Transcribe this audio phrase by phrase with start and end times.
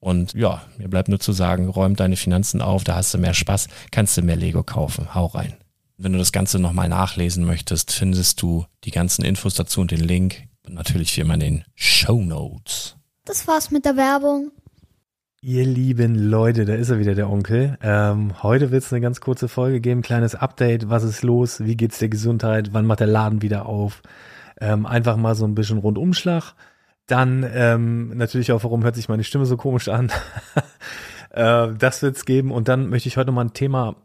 [0.00, 3.34] Und ja, mir bleibt nur zu sagen, räum deine Finanzen auf, da hast du mehr
[3.34, 5.14] Spaß, kannst du mehr Lego kaufen.
[5.14, 5.54] Hau rein.
[5.96, 10.00] Wenn du das Ganze nochmal nachlesen möchtest, findest du die ganzen Infos dazu und den
[10.00, 10.44] Link.
[10.64, 12.96] Und natürlich wie immer in den Show Notes.
[13.24, 14.52] Das war's mit der Werbung.
[15.40, 17.78] Ihr lieben Leute, da ist er wieder, der Onkel.
[17.80, 20.88] Ähm, heute wird es eine ganz kurze Folge geben, kleines Update.
[20.88, 21.60] Was ist los?
[21.64, 22.72] Wie geht's der Gesundheit?
[22.72, 24.02] Wann macht der Laden wieder auf?
[24.60, 26.54] Ähm, einfach mal so ein bisschen Rundumschlag.
[27.08, 30.12] Dann ähm, natürlich auch, warum hört sich meine Stimme so komisch an?
[31.30, 32.52] äh, das wird's geben.
[32.52, 33.96] Und dann möchte ich heute mal ein Thema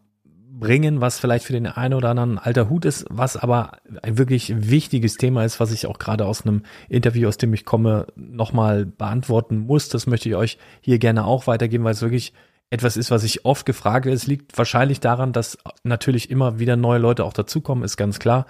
[0.64, 4.54] bringen, was vielleicht für den einen oder anderen alter Hut ist, was aber ein wirklich
[4.70, 8.86] wichtiges Thema ist, was ich auch gerade aus einem Interview, aus dem ich komme, nochmal
[8.86, 9.90] beantworten muss.
[9.90, 12.32] Das möchte ich euch hier gerne auch weitergeben, weil es wirklich
[12.70, 14.16] etwas ist, was ich oft gefragt werde.
[14.16, 18.46] Es liegt wahrscheinlich daran, dass natürlich immer wieder neue Leute auch dazukommen, ist ganz klar.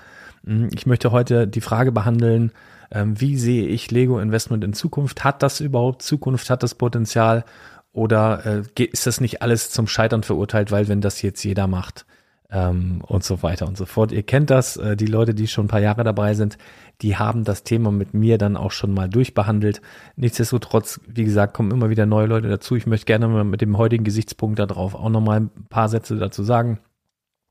[0.45, 2.51] Hm, ich möchte heute die Frage behandeln,
[2.93, 5.23] ähm, wie sehe ich Lego Investment in Zukunft?
[5.23, 6.49] Hat das überhaupt Zukunft?
[6.49, 7.43] Hat das Potenzial?
[7.91, 12.05] Oder äh, ist das nicht alles zum Scheitern verurteilt, weil wenn das jetzt jeder macht
[12.51, 14.11] ähm, und so weiter und so fort.
[14.11, 16.57] Ihr kennt das, äh, die Leute, die schon ein paar Jahre dabei sind,
[17.01, 19.81] die haben das Thema mit mir dann auch schon mal durchbehandelt.
[20.15, 22.75] Nichtsdestotrotz, wie gesagt, kommen immer wieder neue Leute dazu.
[22.75, 26.43] Ich möchte gerne mal mit dem heutigen Gesichtspunkt darauf auch nochmal ein paar Sätze dazu
[26.43, 26.79] sagen.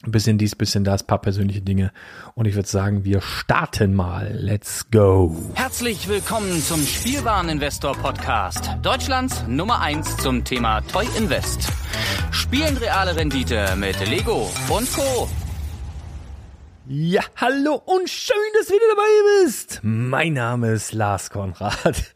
[0.04, 1.92] Ein bisschen dies, bisschen das, paar persönliche Dinge.
[2.34, 4.32] Und ich würde sagen, wir starten mal.
[4.34, 5.36] Let's go.
[5.54, 8.68] Herzlich willkommen zum Spielwareninvestor Podcast.
[8.82, 11.68] Deutschlands Nummer eins zum Thema Toy Invest.
[12.32, 15.28] Spielen reale Rendite mit Lego und Co.
[16.88, 19.78] Ja, hallo und schön, dass du wieder dabei bist.
[19.84, 22.12] Mein Name ist Lars Konrad.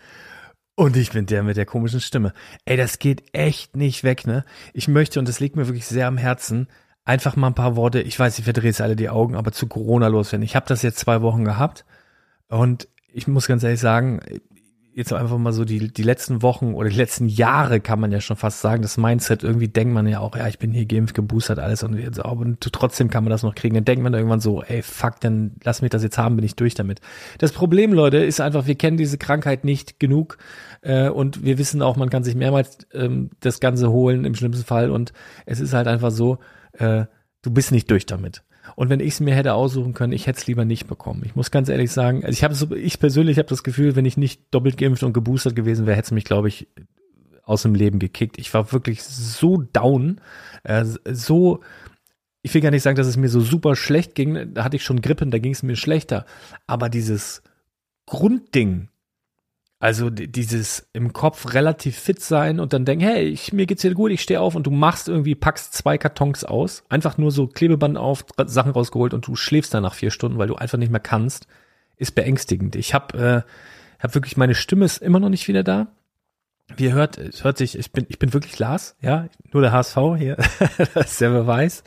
[0.75, 2.33] Und ich bin der mit der komischen Stimme.
[2.65, 4.45] Ey, das geht echt nicht weg, ne?
[4.75, 6.67] Ich möchte, und das liegt mir wirklich sehr am Herzen,
[7.07, 9.67] einfach mal ein paar Worte, ich weiß, ich verdrehe jetzt alle die Augen, aber zu
[9.69, 10.45] Corona loswerden.
[10.45, 11.87] Ich habe das jetzt zwei Wochen gehabt
[12.49, 14.21] und ich muss ganz ehrlich sagen,
[14.93, 18.21] jetzt einfach mal so die, die letzten Wochen oder die letzten Jahre kann man ja
[18.21, 21.15] schon fast sagen, das Mindset, irgendwie denkt man ja auch, ja, ich bin hier geimpft,
[21.15, 23.75] geboostert, alles und jetzt auch, und trotzdem kann man das noch kriegen.
[23.75, 26.57] Dann denkt man irgendwann so, ey, fuck, dann lass mich das jetzt haben, bin ich
[26.57, 27.01] durch damit.
[27.39, 30.39] Das Problem, Leute, ist einfach, wir kennen diese Krankheit nicht genug
[30.81, 34.65] äh, und wir wissen auch, man kann sich mehrmals ähm, das Ganze holen im schlimmsten
[34.65, 35.13] Fall und
[35.45, 36.39] es ist halt einfach so,
[36.79, 37.07] äh,
[37.43, 38.43] du bist nicht durch damit.
[38.75, 41.23] Und wenn ich es mir hätte aussuchen können, ich hätte es lieber nicht bekommen.
[41.25, 44.05] Ich muss ganz ehrlich sagen, also ich habe so, ich persönlich habe das Gefühl, wenn
[44.05, 46.67] ich nicht doppelt geimpft und geboostert gewesen wäre, hätte es mich, glaube ich,
[47.45, 48.39] aus dem Leben gekickt.
[48.39, 50.21] Ich war wirklich so down,
[50.65, 51.61] äh, so
[52.47, 54.55] ich will gar nicht sagen, dass es mir so super schlecht ging.
[54.55, 56.27] Da hatte ich schon Grippen, da ging es mir schlechter.
[56.69, 57.43] Aber dieses
[58.07, 58.89] Grundding,
[59.79, 63.93] also dieses im Kopf relativ fit sein und dann denken, hey, ich, mir geht's hier
[63.93, 67.47] gut, ich stehe auf und du machst irgendwie, packst zwei Kartons aus, einfach nur so
[67.47, 70.91] Klebeband auf, Sachen rausgeholt und du schläfst dann nach vier Stunden, weil du einfach nicht
[70.91, 71.47] mehr kannst,
[71.97, 72.75] ist beängstigend.
[72.75, 75.89] Ich habe äh, hab wirklich, meine Stimme ist immer noch nicht wieder da.
[76.75, 79.73] Wie ihr hört, es hört sich, ich bin, ich bin wirklich Lars, ja, nur der
[79.73, 80.37] HSV hier,
[80.95, 81.85] das ist der Beweis.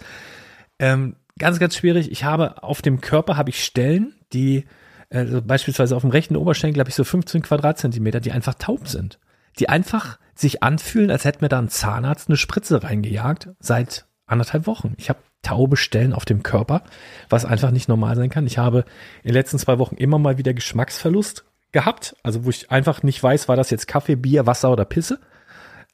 [0.78, 2.12] Ähm, ganz, ganz schwierig.
[2.12, 4.66] Ich habe auf dem Körper habe ich Stellen, die
[5.12, 9.20] also beispielsweise auf dem rechten Oberschenkel habe ich so 15 Quadratzentimeter, die einfach taub sind.
[9.58, 14.68] Die einfach sich anfühlen, als hätte mir da ein Zahnarzt eine Spritze reingejagt seit anderthalb
[14.68, 14.94] Wochen.
[14.98, 16.84] Ich habe taube Stellen auf dem Körper,
[17.30, 18.46] was einfach nicht normal sein kann.
[18.46, 18.86] Ich habe
[19.24, 23.22] in den letzten zwei Wochen immer mal wieder Geschmacksverlust gehabt, also wo ich einfach nicht
[23.22, 25.20] weiß, war das jetzt Kaffee, Bier, Wasser oder Pisse.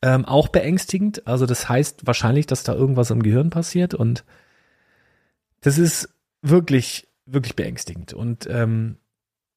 [0.02, 1.26] Ähm, auch beängstigend.
[1.28, 4.24] Also das heißt wahrscheinlich, dass da irgendwas im Gehirn passiert und
[5.62, 6.10] das ist
[6.42, 8.14] wirklich, wirklich beängstigend.
[8.14, 8.98] Und ähm,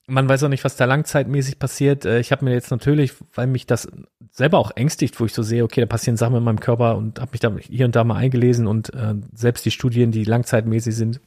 [0.08, 2.04] man weiß auch nicht, was da langzeitmäßig passiert.
[2.04, 3.88] Äh, ich habe mir jetzt natürlich, weil mich das
[4.32, 7.20] selber auch ängstigt, wo ich so sehe, okay, da passieren Sachen in meinem Körper und
[7.20, 10.96] habe mich da hier und da mal eingelesen und äh, selbst die Studien, die langzeitmäßig
[10.96, 11.20] sind,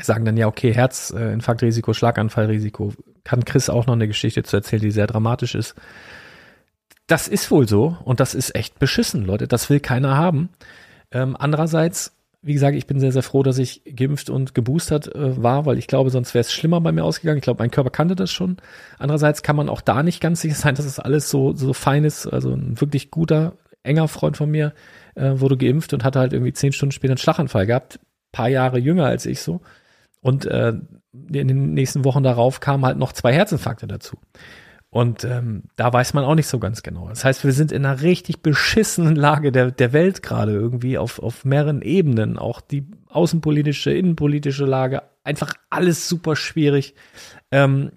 [0.00, 2.92] sagen dann ja, okay, Herzinfarktrisiko, Schlaganfallrisiko.
[3.24, 5.74] Kann Chris auch noch eine Geschichte zu erzählen, die sehr dramatisch ist.
[7.06, 9.48] Das ist wohl so und das ist echt beschissen, Leute.
[9.48, 10.50] Das will keiner haben.
[11.10, 15.40] Ähm, andererseits wie gesagt, ich bin sehr, sehr froh, dass ich geimpft und geboostert äh,
[15.40, 17.38] war, weil ich glaube, sonst wäre es schlimmer bei mir ausgegangen.
[17.38, 18.56] Ich glaube, mein Körper kannte das schon.
[18.98, 22.02] Andererseits kann man auch da nicht ganz sicher sein, dass es alles so, so fein
[22.02, 22.26] ist.
[22.26, 23.54] Also ein wirklich guter,
[23.84, 24.74] enger Freund von mir
[25.14, 28.00] äh, wurde geimpft und hatte halt irgendwie zehn Stunden später einen Schlaganfall gehabt.
[28.32, 29.60] Paar Jahre jünger als ich so.
[30.20, 30.72] Und äh,
[31.12, 34.16] in den nächsten Wochen darauf kamen halt noch zwei Herzinfarkte dazu.
[34.92, 37.08] Und ähm, da weiß man auch nicht so ganz genau.
[37.08, 41.18] Das heißt, wir sind in einer richtig beschissenen Lage der, der Welt gerade irgendwie auf,
[41.18, 42.36] auf mehreren Ebenen.
[42.36, 46.94] Auch die außenpolitische, innenpolitische Lage, einfach alles super schwierig.
[47.50, 47.92] Ähm,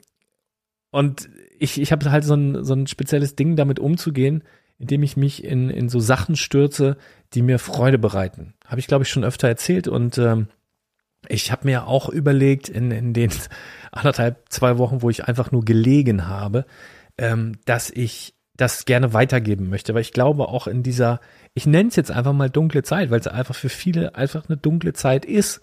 [0.89, 1.27] und
[1.59, 4.45] ich, ich habe halt so ein, so ein spezielles Ding, damit umzugehen,
[4.79, 6.95] indem ich mich in, in so Sachen stürze,
[7.33, 8.53] die mir Freude bereiten.
[8.65, 9.89] Habe ich, glaube ich, schon öfter erzählt.
[9.89, 10.47] Und ähm,
[11.29, 13.31] ich habe mir auch überlegt, in, in den
[13.91, 16.65] anderthalb, zwei Wochen, wo ich einfach nur gelegen habe,
[17.17, 21.19] ähm, dass ich das gerne weitergeben möchte, weil ich glaube auch in dieser,
[21.53, 24.57] ich nenne es jetzt einfach mal dunkle Zeit, weil es einfach für viele einfach eine
[24.57, 25.59] dunkle Zeit ist,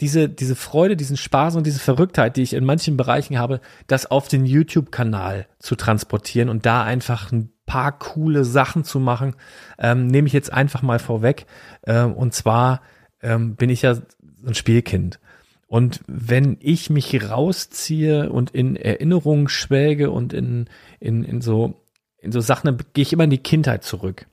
[0.00, 4.10] diese, diese Freude, diesen Spaß und diese Verrücktheit, die ich in manchen Bereichen habe, das
[4.10, 9.36] auf den YouTube-Kanal zu transportieren und da einfach ein paar coole Sachen zu machen,
[9.78, 11.46] ähm, nehme ich jetzt einfach mal vorweg.
[11.86, 12.82] Ähm, und zwar
[13.22, 13.96] ähm, bin ich ja
[14.46, 15.18] ein Spielkind.
[15.66, 20.68] Und wenn ich mich rausziehe und in Erinnerungen schwelge und in,
[21.00, 21.82] in, in so,
[22.18, 24.26] in so Sachen, dann gehe ich immer in die Kindheit zurück.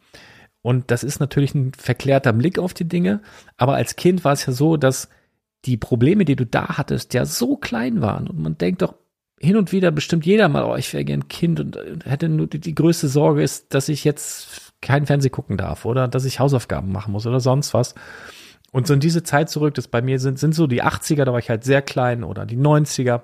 [0.62, 3.22] Und das ist natürlich ein verklärter Blick auf die Dinge.
[3.58, 5.10] Aber als Kind war es ja so, dass
[5.66, 8.28] die Probleme, die du da hattest, ja so klein waren.
[8.28, 8.96] Und man denkt doch
[9.40, 12.60] hin und wieder bestimmt jeder mal, oh, ich wäre gern Kind und hätte nur die,
[12.60, 16.92] die größte Sorge ist, dass ich jetzt kein Fernseh gucken darf oder dass ich Hausaufgaben
[16.92, 17.96] machen muss oder sonst was.
[18.72, 21.34] Und so in diese Zeit zurück, das bei mir sind, sind so die 80er, da
[21.34, 23.22] war ich halt sehr klein oder die 90er.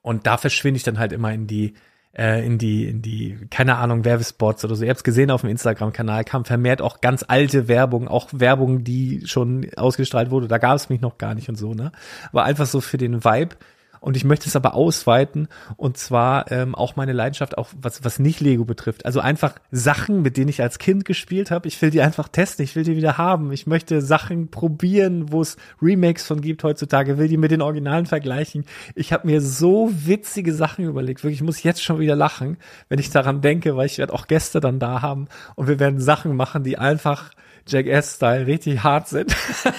[0.00, 1.74] Und da verschwinde ich dann halt immer in die,
[2.16, 4.84] äh, in die, in die, keine Ahnung, Werbespots oder so.
[4.84, 9.22] Ihr habt gesehen auf dem Instagram-Kanal, kam vermehrt auch ganz alte Werbung, auch Werbung, die
[9.26, 10.46] schon ausgestrahlt wurde.
[10.46, 11.90] Da gab es mich noch gar nicht und so, ne?
[12.30, 13.56] War einfach so für den Vibe.
[14.04, 18.18] Und ich möchte es aber ausweiten und zwar ähm, auch meine Leidenschaft, auch was, was
[18.18, 19.06] nicht Lego betrifft.
[19.06, 21.68] Also einfach Sachen, mit denen ich als Kind gespielt habe.
[21.68, 23.50] Ich will die einfach testen, ich will die wieder haben.
[23.50, 28.04] Ich möchte Sachen probieren, wo es Remakes von gibt heutzutage, will die mit den Originalen
[28.04, 28.66] vergleichen.
[28.94, 31.24] Ich habe mir so witzige Sachen überlegt.
[31.24, 32.58] Wirklich, ich muss jetzt schon wieder lachen,
[32.90, 35.98] wenn ich daran denke, weil ich werde auch Gäste dann da haben und wir werden
[35.98, 37.30] Sachen machen, die einfach
[37.66, 39.34] Jackass-Style richtig hart sind.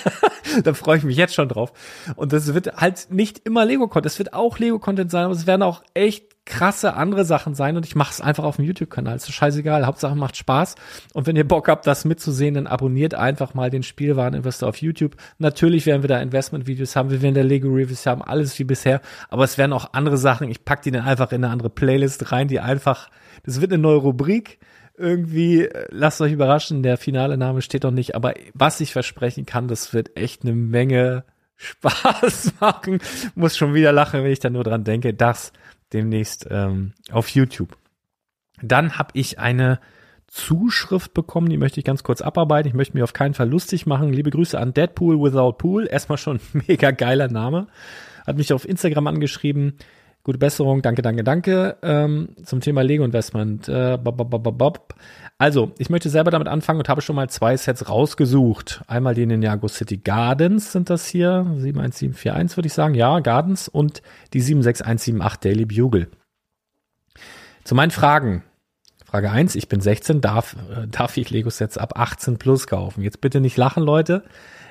[0.63, 1.74] da freue ich mich jetzt schon drauf.
[2.15, 4.06] Und das wird halt nicht immer Lego-Content.
[4.12, 7.86] Es wird auch Lego-Content sein, aber es werden auch echt krasse andere Sachen sein und
[7.88, 9.15] ich mache es einfach auf dem YouTube-Kanal.
[9.15, 9.86] Ist scheißegal.
[9.86, 10.75] Hauptsache macht Spaß.
[11.13, 15.15] Und wenn ihr Bock habt, das mitzusehen, dann abonniert einfach mal den Spielwareninvestor auf YouTube.
[15.39, 19.01] Natürlich werden wir da Investment-Videos haben, wir werden da Lego-Reviews haben, alles wie bisher.
[19.30, 20.50] Aber es werden auch andere Sachen.
[20.50, 23.10] Ich pack die dann einfach in eine andere Playlist rein, die einfach,
[23.44, 24.60] das wird eine neue Rubrik
[24.98, 29.46] irgendwie, äh, lasst euch überraschen, der finale Name steht noch nicht, aber was ich versprechen
[29.46, 31.24] kann, das wird echt eine Menge
[31.58, 33.00] Spaß machen.
[33.36, 35.14] Muss schon wieder lachen, wenn ich da nur dran denke.
[35.14, 35.54] Das
[35.94, 37.78] demnächst ähm, auf YouTube.
[38.62, 39.80] Dann habe ich eine
[40.28, 42.68] Zuschrift bekommen, die möchte ich ganz kurz abarbeiten.
[42.68, 44.12] Ich möchte mich auf keinen Fall lustig machen.
[44.12, 45.88] Liebe Grüße an Deadpool Without Pool.
[45.88, 47.68] Erstmal schon mega geiler Name.
[48.25, 49.78] Hat mich auf Instagram angeschrieben.
[50.25, 51.77] Gute Besserung, danke, danke, danke.
[51.84, 53.70] Ähm, zum Thema Lego Investment.
[53.70, 54.00] Äh.
[55.38, 58.82] Also, ich möchte selber damit anfangen und habe schon mal zwei Sets rausgesucht.
[58.88, 61.46] Einmal die Ninjago City Gardens sind das hier.
[61.60, 62.96] 71741 würde ich sagen.
[62.96, 64.01] Ja, Gardens und
[64.34, 66.08] die 76178 Daily Bugle.
[67.63, 68.41] Zu meinen Fragen.
[69.05, 73.03] Frage 1, ich bin 16, darf, äh, darf ich Lego-Sets ab 18 plus kaufen?
[73.03, 74.24] Jetzt bitte nicht lachen, Leute.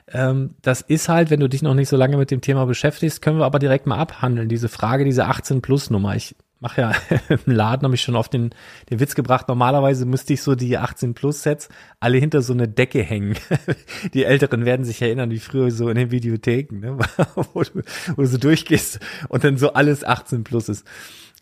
[0.09, 3.23] Ähm, das ist halt, wenn du dich noch nicht so lange mit dem Thema beschäftigst,
[3.23, 4.49] können wir aber direkt mal abhandeln.
[4.49, 6.15] Diese Frage, diese 18 Plus Nummer.
[6.15, 6.93] Ich mache ja
[7.29, 8.51] im Laden, habe ich schon auf den,
[8.91, 9.49] den Witz gebracht.
[9.49, 11.69] Normalerweise müsste ich so die 18 Plus Sets
[12.01, 13.37] alle hinter so eine Decke hängen.
[14.15, 16.99] die Älteren werden sich erinnern, wie früher so in den Videotheken, ne?
[17.35, 17.83] wo, du,
[18.17, 20.87] wo du so durchgehst und dann so alles 18 Plus ist.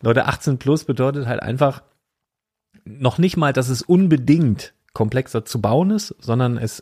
[0.01, 1.83] Leute, 18 Plus bedeutet halt einfach
[2.85, 6.81] noch nicht mal, dass es unbedingt komplexer zu bauen ist, sondern es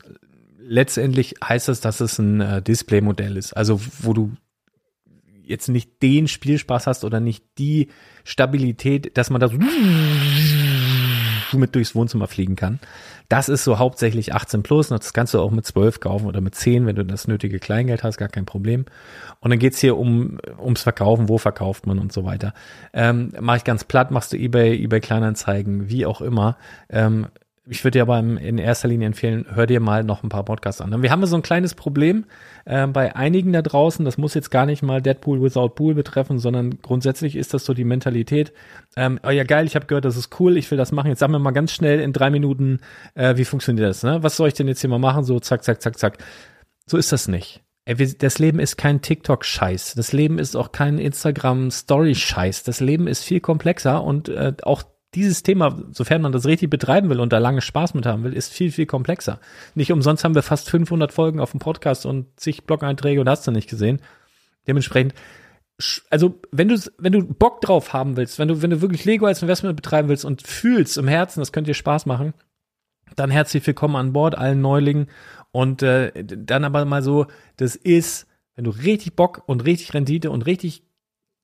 [0.71, 3.51] letztendlich heißt das, dass es ein äh, Display-Modell ist.
[3.53, 4.31] Also wo du
[5.43, 7.89] jetzt nicht den Spielspaß hast oder nicht die
[8.23, 9.57] Stabilität, dass man da so
[11.57, 12.79] mit durchs Wohnzimmer fliegen kann.
[13.27, 14.87] Das ist so hauptsächlich 18 plus.
[14.87, 18.03] Das kannst du auch mit 12 kaufen oder mit 10, wenn du das nötige Kleingeld
[18.03, 18.85] hast, gar kein Problem.
[19.41, 22.53] Und dann geht's hier um ums Verkaufen, wo verkauft man und so weiter.
[22.93, 26.55] Ähm, Mache ich ganz platt, machst du eBay, eBay Kleinanzeigen, wie auch immer.
[26.89, 27.27] Ähm,
[27.67, 30.81] ich würde dir aber in erster Linie empfehlen, hör dir mal noch ein paar Podcasts
[30.81, 31.03] an.
[31.03, 32.25] Wir haben so ein kleines Problem
[32.65, 34.03] äh, bei einigen da draußen.
[34.03, 37.75] Das muss jetzt gar nicht mal Deadpool Without Pool betreffen, sondern grundsätzlich ist das so
[37.75, 38.51] die Mentalität.
[38.95, 41.09] Ähm, oh ja, geil, ich habe gehört, das ist cool, ich will das machen.
[41.09, 42.79] Jetzt sagen wir mal ganz schnell in drei Minuten,
[43.13, 44.01] äh, wie funktioniert das?
[44.01, 44.23] Ne?
[44.23, 45.23] Was soll ich denn jetzt hier mal machen?
[45.23, 46.17] So zack, zack, zack, zack.
[46.87, 47.61] So ist das nicht.
[47.85, 49.95] Das Leben ist kein TikTok-Scheiß.
[49.95, 52.63] Das Leben ist auch kein Instagram-Story-Scheiß.
[52.63, 57.09] Das Leben ist viel komplexer und äh, auch dieses Thema, sofern man das richtig betreiben
[57.09, 59.39] will und da lange Spaß mit haben will, ist viel, viel komplexer.
[59.75, 63.45] Nicht umsonst haben wir fast 500 Folgen auf dem Podcast und zig Blog-Einträge und hast
[63.45, 64.01] du nicht gesehen.
[64.67, 65.13] Dementsprechend,
[66.09, 69.25] also wenn du, wenn du Bock drauf haben willst, wenn du, wenn du wirklich Lego
[69.25, 72.33] als Investment betreiben willst und fühlst im Herzen, das könnte dir Spaß machen,
[73.15, 75.07] dann herzlich willkommen an Bord, allen Neulingen.
[75.51, 77.27] Und äh, dann aber mal so,
[77.57, 80.83] das ist, wenn du richtig Bock und richtig Rendite und richtig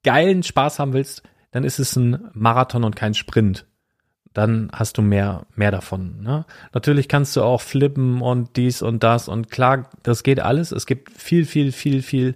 [0.03, 1.23] geilen Spaß haben willst,
[1.57, 3.65] dann ist es ein Marathon und kein Sprint.
[4.31, 6.21] Dann hast du mehr, mehr davon.
[6.21, 6.45] Ne?
[6.71, 10.71] Natürlich kannst du auch flippen und dies und das und klar, das geht alles.
[10.71, 12.35] Es gibt viel, viel, viel, viel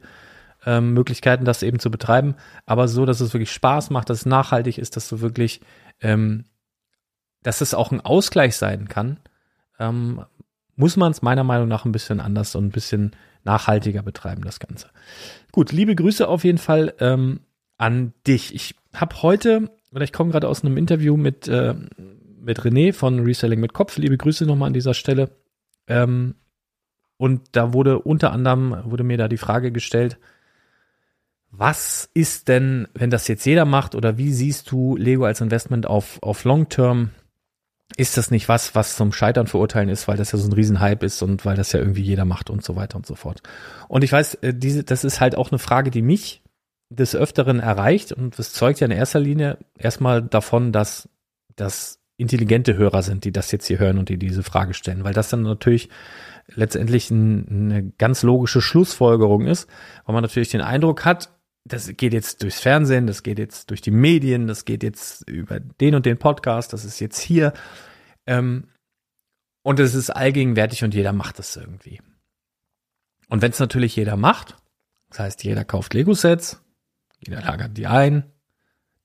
[0.66, 2.34] ähm, Möglichkeiten, das eben zu betreiben,
[2.66, 5.62] aber so, dass es wirklich Spaß macht, dass es nachhaltig ist, dass du wirklich,
[6.00, 6.46] ähm,
[7.44, 9.20] dass es auch ein Ausgleich sein kann,
[9.78, 10.26] ähm,
[10.76, 13.12] muss man es meiner Meinung nach ein bisschen anders und ein bisschen
[13.44, 14.90] nachhaltiger betreiben, das Ganze.
[15.52, 17.42] Gut, liebe Grüße auf jeden Fall ähm,
[17.78, 18.56] an dich.
[18.56, 21.76] Ich habe heute, oder ich komme gerade aus einem Interview mit, äh,
[22.42, 23.98] mit René von Reselling mit Kopf.
[23.98, 25.32] Liebe Grüße nochmal an dieser Stelle.
[25.88, 26.36] Ähm,
[27.18, 30.18] und da wurde unter anderem, wurde mir da die Frage gestellt,
[31.52, 35.86] was ist denn, wenn das jetzt jeder macht oder wie siehst du Lego als Investment
[35.86, 37.12] auf, auf Long Term?
[37.98, 41.06] Ist das nicht was, was zum Scheitern verurteilen ist, weil das ja so ein Riesenhype
[41.06, 43.44] ist und weil das ja irgendwie jeder macht und so weiter und so fort.
[43.90, 46.42] Und ich weiß, äh, diese, das ist halt auch eine Frage, die mich
[46.92, 51.08] des Öfteren erreicht und das zeugt ja in erster Linie erstmal davon, dass
[51.56, 55.14] das intelligente Hörer sind, die das jetzt hier hören und die diese Frage stellen, weil
[55.14, 55.90] das dann natürlich
[56.48, 59.70] letztendlich ein, eine ganz logische Schlussfolgerung ist,
[60.06, 61.34] weil man natürlich den Eindruck hat,
[61.64, 65.60] das geht jetzt durchs Fernsehen, das geht jetzt durch die Medien, das geht jetzt über
[65.60, 67.54] den und den Podcast, das ist jetzt hier.
[68.26, 68.68] Ähm,
[69.64, 72.02] und es ist allgegenwärtig und jeder macht das irgendwie.
[73.30, 74.58] Und wenn es natürlich jeder macht,
[75.10, 76.62] das heißt, jeder kauft Lego-Sets,
[77.26, 78.24] jeder lagert die ein.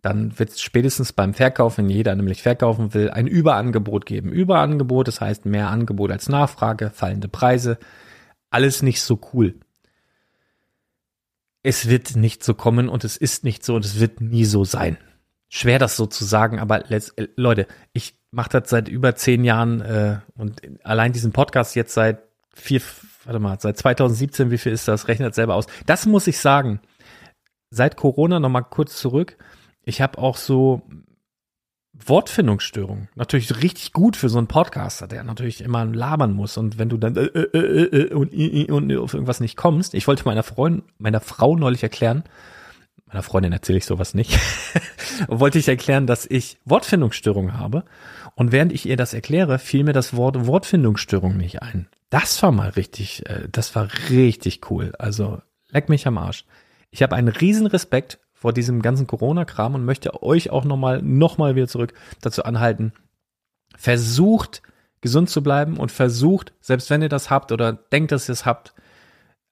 [0.03, 4.31] Dann wird es spätestens beim Verkauf, wenn jeder nämlich verkaufen will, ein Überangebot geben.
[4.31, 7.79] Überangebot, das heißt mehr Angebot als Nachfrage, fallende Preise.
[8.51, 9.57] Alles nicht so cool.
[11.63, 14.65] Es wird nicht so kommen und es ist nicht so und es wird nie so
[14.65, 14.99] sein.
[15.49, 19.81] Schwer das so zu sagen, aber let's, Leute, ich mache das seit über zehn Jahren
[19.81, 22.21] äh, und allein diesen Podcast jetzt seit
[22.55, 22.81] vier,
[23.25, 25.09] warte mal, seit 2017, wie viel ist das?
[25.09, 25.67] Rechnet selber aus.
[25.87, 26.81] Das muss ich sagen.
[27.76, 29.37] Seit Corona noch mal kurz zurück.
[29.85, 30.80] Ich habe auch so
[31.92, 33.11] Wortfindungsstörungen.
[33.14, 36.56] Natürlich richtig gut für so einen Podcaster, der natürlich immer labern muss.
[36.56, 39.92] Und wenn du dann äh, äh, äh, äh und, äh, und auf irgendwas nicht kommst,
[39.92, 42.25] ich wollte meiner Freundin, meiner Frau neulich erklären,
[43.04, 44.38] meiner Freundin erzähle ich sowas nicht,
[45.28, 47.85] wollte ich erklären, dass ich Wortfindungsstörungen habe.
[48.37, 51.88] Und während ich ihr das erkläre, fiel mir das Wort Wortfindungsstörung nicht ein.
[52.09, 54.92] Das war mal richtig, äh, das war richtig cool.
[54.99, 56.47] Also leck mich am Arsch.
[56.97, 61.55] Ich habe einen riesen Respekt vor diesem ganzen Corona-Kram und möchte euch auch nochmal, nochmal
[61.55, 62.95] wieder zurück dazu anhalten.
[63.76, 64.62] Versucht,
[65.03, 68.47] gesund zu bleiben und versucht, selbst wenn ihr das habt oder denkt, dass ihr es
[68.47, 68.73] habt,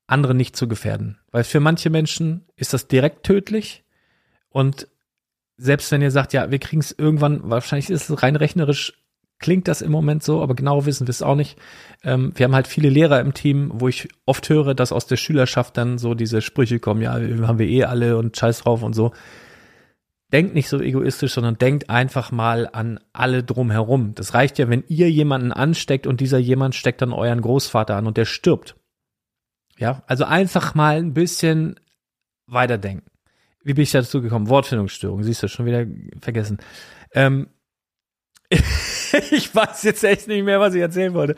[0.07, 1.19] andere nicht zu gefährden.
[1.33, 3.85] Weil für manche Menschen ist das direkt tödlich
[4.49, 4.89] und
[5.59, 9.04] selbst wenn ihr sagt, ja, wir kriegen es irgendwann, wahrscheinlich ist es rein rechnerisch
[9.45, 11.59] klingt das im Moment so, aber genau wissen wir es auch nicht.
[12.03, 15.19] Ähm, wir haben halt viele Lehrer im Team, wo ich oft höre, dass aus der
[15.19, 18.95] Schülerschaft dann so diese Sprüche kommen, ja, haben wir eh alle und scheiß drauf und
[18.95, 19.13] so.
[20.33, 24.15] Denkt nicht so egoistisch, sondern denkt einfach mal an alle drumherum.
[24.15, 28.07] Das reicht ja, wenn ihr jemanden ansteckt und dieser jemand steckt dann euren Großvater an
[28.07, 28.77] und der stirbt.
[29.77, 31.79] Ja, also einfach mal ein bisschen
[32.47, 33.11] weiterdenken.
[33.63, 34.49] Wie bin ich dazu gekommen?
[34.49, 35.85] Wortfindungsstörung, siehst du, schon wieder
[36.23, 36.57] vergessen.
[37.13, 37.49] Ähm,
[39.31, 41.37] ich weiß jetzt echt nicht mehr, was ich erzählen wollte.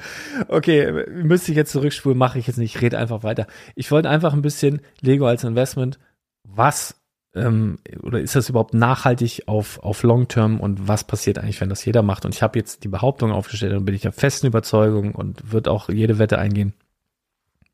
[0.48, 3.46] Okay, müsste ich jetzt zurückspulen, mache ich jetzt nicht, ich rede einfach weiter.
[3.74, 5.98] Ich wollte einfach ein bisschen Lego als Investment,
[6.44, 6.96] was
[7.34, 11.68] ähm, oder ist das überhaupt nachhaltig auf, auf Long Term und was passiert eigentlich, wenn
[11.68, 12.24] das jeder macht?
[12.24, 15.68] Und ich habe jetzt die Behauptung aufgestellt und bin ich der festen Überzeugung und wird
[15.68, 16.72] auch jede Wette eingehen.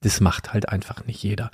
[0.01, 1.51] Das macht halt einfach nicht jeder.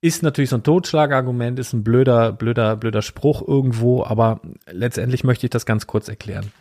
[0.00, 5.46] Ist natürlich so ein Totschlagargument, ist ein blöder, blöder, blöder Spruch irgendwo, aber letztendlich möchte
[5.46, 6.52] ich das ganz kurz erklären.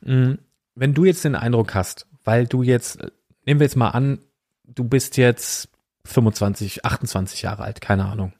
[0.00, 0.34] Mm,
[0.74, 2.98] wenn du jetzt den Eindruck hast, weil du jetzt,
[3.44, 4.18] nehmen wir jetzt mal an,
[4.64, 5.68] du bist jetzt
[6.04, 8.32] 25, 28 Jahre alt, keine Ahnung.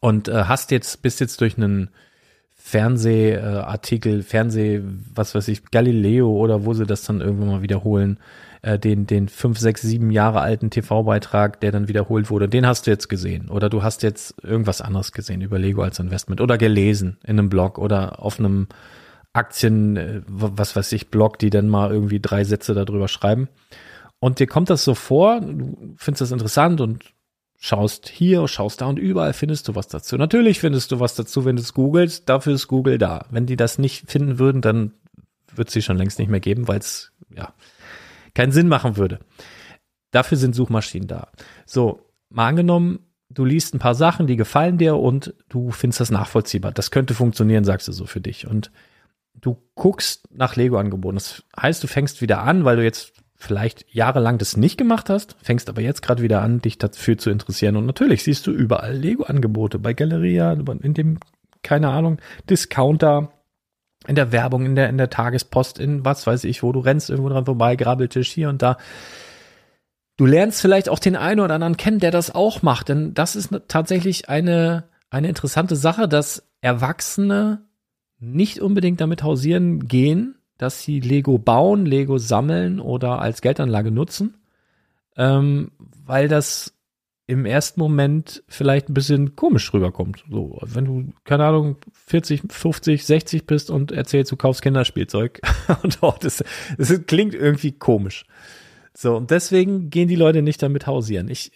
[0.00, 1.90] Und äh, hast jetzt, bist jetzt durch einen
[2.54, 4.82] Fernsehartikel, äh, Fernseh,
[5.14, 8.18] was weiß ich, Galileo oder wo sie das dann irgendwann mal wiederholen,
[8.62, 12.86] äh, den, den fünf, sechs, sieben Jahre alten TV-Beitrag, der dann wiederholt wurde, den hast
[12.86, 13.48] du jetzt gesehen.
[13.50, 17.48] Oder du hast jetzt irgendwas anderes gesehen über Lego als Investment oder gelesen in einem
[17.48, 18.66] Blog oder auf einem
[19.36, 23.48] Aktien, äh, was weiß ich, Blog, die dann mal irgendwie drei Sätze darüber schreiben.
[24.18, 27.04] Und dir kommt das so vor, du findest das interessant und
[27.58, 30.16] schaust hier, schaust da und überall findest du was dazu.
[30.16, 33.26] Natürlich findest du was dazu, wenn du es googelst, dafür ist Google da.
[33.30, 34.92] Wenn die das nicht finden würden, dann
[35.54, 37.52] wird es sie schon längst nicht mehr geben, weil es ja
[38.34, 39.20] keinen Sinn machen würde.
[40.10, 41.28] Dafür sind Suchmaschinen da.
[41.64, 46.10] So, mal angenommen, du liest ein paar Sachen, die gefallen dir und du findest das
[46.10, 46.72] nachvollziehbar.
[46.72, 48.46] Das könnte funktionieren, sagst du so für dich.
[48.46, 48.70] Und
[49.40, 51.16] du guckst nach Lego-Angeboten.
[51.16, 55.36] Das heißt, du fängst wieder an, weil du jetzt vielleicht jahrelang das nicht gemacht hast,
[55.42, 57.76] fängst aber jetzt gerade wieder an, dich dafür zu interessieren.
[57.76, 61.18] Und natürlich siehst du überall Lego-Angebote bei Galeria, in dem,
[61.62, 62.18] keine Ahnung,
[62.48, 63.32] Discounter,
[64.06, 67.10] in der Werbung, in der, in der Tagespost, in was weiß ich, wo du rennst
[67.10, 68.78] irgendwo dran vorbei, Grabbeltisch hier und da.
[70.16, 73.36] Du lernst vielleicht auch den einen oder anderen kennen, der das auch macht, denn das
[73.36, 77.65] ist tatsächlich eine, eine interessante Sache, dass Erwachsene
[78.18, 84.34] nicht unbedingt damit hausieren gehen, dass sie Lego bauen, Lego sammeln oder als Geldanlage nutzen,
[85.16, 85.70] ähm,
[86.04, 86.72] weil das
[87.28, 90.24] im ersten Moment vielleicht ein bisschen komisch rüberkommt.
[90.30, 95.40] So, wenn du, keine Ahnung, 40, 50, 60 bist und erzählst, du kaufst Kinderspielzeug
[95.82, 96.44] und dort ist,
[96.78, 98.24] es klingt irgendwie komisch.
[98.94, 101.28] So, und deswegen gehen die Leute nicht damit hausieren.
[101.28, 101.52] Ich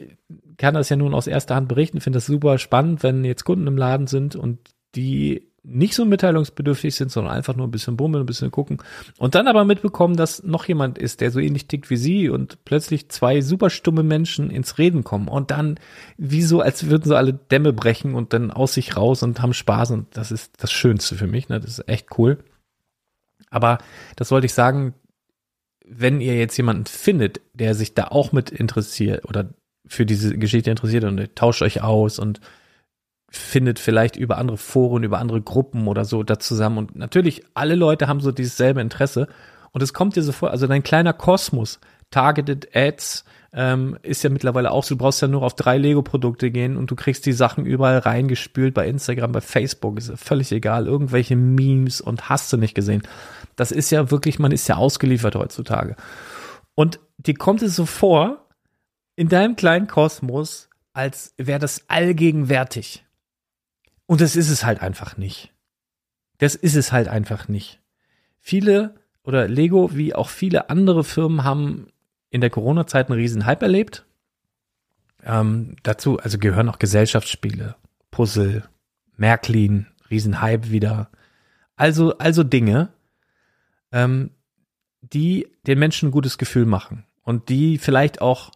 [0.58, 3.66] kann das ja nun aus erster Hand berichten, finde das super spannend, wenn jetzt Kunden
[3.66, 4.58] im Laden sind und
[4.94, 8.78] die nicht so mitteilungsbedürftig sind, sondern einfach nur ein bisschen bummeln, ein bisschen gucken.
[9.18, 12.64] Und dann aber mitbekommen, dass noch jemand ist, der so ähnlich tickt wie sie und
[12.64, 15.78] plötzlich zwei super stumme Menschen ins Reden kommen und dann
[16.16, 19.52] wie so, als würden sie alle Dämme brechen und dann aus sich raus und haben
[19.52, 21.60] Spaß und das ist das Schönste für mich, ne?
[21.60, 22.38] Das ist echt cool.
[23.50, 23.78] Aber
[24.16, 24.94] das wollte ich sagen,
[25.84, 29.50] wenn ihr jetzt jemanden findet, der sich da auch mit interessiert oder
[29.86, 32.40] für diese Geschichte interessiert und tauscht euch aus und
[33.30, 36.78] findet vielleicht über andere Foren, über andere Gruppen oder so da zusammen.
[36.78, 39.28] Und natürlich, alle Leute haben so dieses selbe Interesse.
[39.72, 41.78] Und es kommt dir so vor, also dein kleiner Kosmos,
[42.10, 46.50] Targeted Ads, ähm, ist ja mittlerweile auch so, du brauchst ja nur auf drei Lego-Produkte
[46.50, 50.52] gehen und du kriegst die Sachen überall reingespült, bei Instagram, bei Facebook, ist ja völlig
[50.52, 53.02] egal, irgendwelche Memes und hast du nicht gesehen.
[53.56, 55.96] Das ist ja wirklich, man ist ja ausgeliefert heutzutage.
[56.74, 58.48] Und dir kommt es so vor,
[59.16, 63.04] in deinem kleinen Kosmos, als wäre das allgegenwärtig.
[64.10, 65.52] Und das ist es halt einfach nicht.
[66.38, 67.78] Das ist es halt einfach nicht.
[68.40, 71.92] viele oder Lego wie auch viele andere Firmen haben
[72.28, 74.04] in der Corona-Zeit einen riesen Hype erlebt.
[75.22, 77.76] Ähm, dazu, also gehören auch Gesellschaftsspiele,
[78.10, 78.64] Puzzle,
[79.16, 81.08] Märklin, Riesenhype wieder.
[81.76, 82.88] Also, also Dinge,
[83.92, 84.30] ähm,
[85.02, 88.50] die den Menschen ein gutes Gefühl machen und die vielleicht auch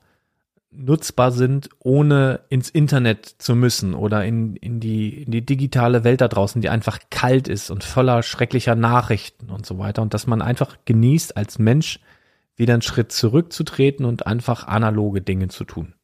[0.76, 6.20] nutzbar sind, ohne ins Internet zu müssen oder in, in, die, in die digitale Welt
[6.20, 10.02] da draußen, die einfach kalt ist und voller schrecklicher Nachrichten und so weiter.
[10.02, 12.00] Und dass man einfach genießt, als Mensch
[12.56, 15.94] wieder einen Schritt zurückzutreten und einfach analoge Dinge zu tun.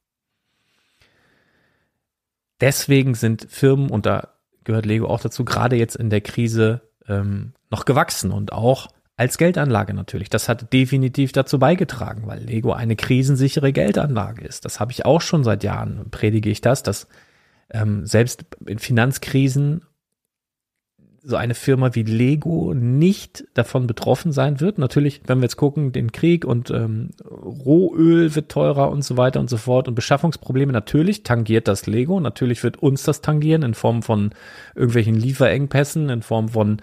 [2.61, 7.55] Deswegen sind Firmen, und da gehört Lego auch dazu, gerade jetzt in der Krise ähm,
[7.71, 8.89] noch gewachsen und auch
[9.21, 10.31] als Geldanlage natürlich.
[10.31, 14.65] Das hat definitiv dazu beigetragen, weil Lego eine krisensichere Geldanlage ist.
[14.65, 17.07] Das habe ich auch schon seit Jahren, predige ich das, dass
[17.71, 19.83] ähm, selbst in Finanzkrisen
[21.23, 24.79] so eine Firma wie Lego nicht davon betroffen sein wird.
[24.79, 29.39] Natürlich, wenn wir jetzt gucken, den Krieg und ähm, Rohöl wird teurer und so weiter
[29.39, 32.21] und so fort und Beschaffungsprobleme, natürlich tangiert das Lego.
[32.21, 34.31] Natürlich wird uns das tangieren in Form von
[34.75, 36.81] irgendwelchen Lieferengpässen, in Form von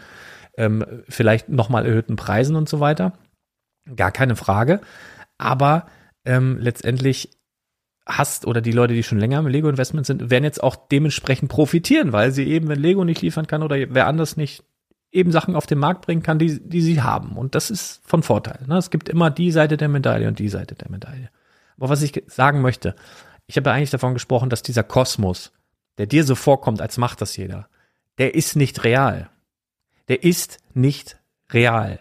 [0.57, 3.13] ähm, vielleicht nochmal erhöhten Preisen und so weiter.
[3.95, 4.81] Gar keine Frage.
[5.37, 5.85] Aber
[6.25, 7.29] ähm, letztendlich
[8.05, 12.13] hast oder die Leute, die schon länger im Lego-Investment sind, werden jetzt auch dementsprechend profitieren,
[12.13, 14.63] weil sie eben, wenn Lego nicht liefern kann oder wer anders nicht
[15.11, 17.37] eben Sachen auf den Markt bringen kann, die, die sie haben.
[17.37, 18.59] Und das ist von Vorteil.
[18.67, 18.77] Ne?
[18.77, 21.29] Es gibt immer die Seite der Medaille und die Seite der Medaille.
[21.77, 22.95] Aber was ich sagen möchte,
[23.45, 25.53] ich habe ja eigentlich davon gesprochen, dass dieser Kosmos,
[25.97, 27.69] der dir so vorkommt, als macht das jeder,
[28.17, 29.29] der ist nicht real
[30.07, 31.17] der ist nicht
[31.51, 31.99] real.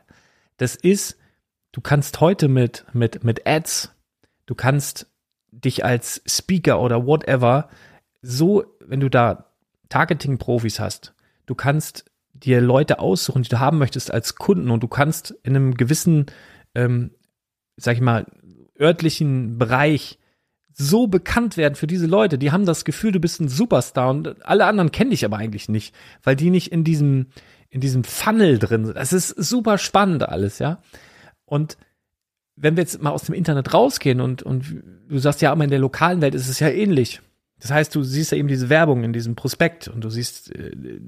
[0.57, 1.19] Das ist,
[1.73, 3.95] du kannst heute mit, mit, mit Ads,
[4.47, 5.07] du kannst
[5.51, 7.69] dich als Speaker oder whatever
[8.23, 9.53] so, wenn du da
[9.89, 11.15] Targeting-Profis hast,
[11.47, 15.57] du kannst dir Leute aussuchen, die du haben möchtest als Kunden und du kannst in
[15.57, 16.27] einem gewissen,
[16.75, 17.13] ähm,
[17.77, 18.27] sag ich mal,
[18.79, 20.19] örtlichen Bereich
[20.73, 22.37] so bekannt werden für diese Leute.
[22.37, 25.69] Die haben das Gefühl, du bist ein Superstar und alle anderen kennen dich aber eigentlich
[25.71, 27.29] nicht, weil die nicht in diesem,
[27.69, 28.97] in diesem Funnel drin sind.
[28.97, 30.79] Das ist super spannend alles, ja.
[31.45, 31.77] Und
[32.57, 35.71] wenn wir jetzt mal aus dem Internet rausgehen und, und du sagst ja, aber in
[35.71, 37.21] der lokalen Welt ist es ja ähnlich.
[37.61, 41.01] Das heißt, du siehst ja eben diese Werbung in diesem Prospekt und du siehst äh,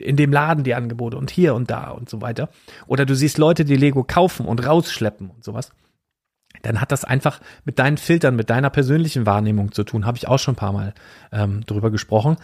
[0.00, 2.48] in dem Laden die Angebote und hier und da und so weiter.
[2.86, 5.70] Oder du siehst Leute, die Lego kaufen und rausschleppen und sowas.
[6.62, 10.06] Dann hat das einfach mit deinen Filtern, mit deiner persönlichen Wahrnehmung zu tun.
[10.06, 10.94] Habe ich auch schon ein paar Mal
[11.32, 12.36] ähm, drüber gesprochen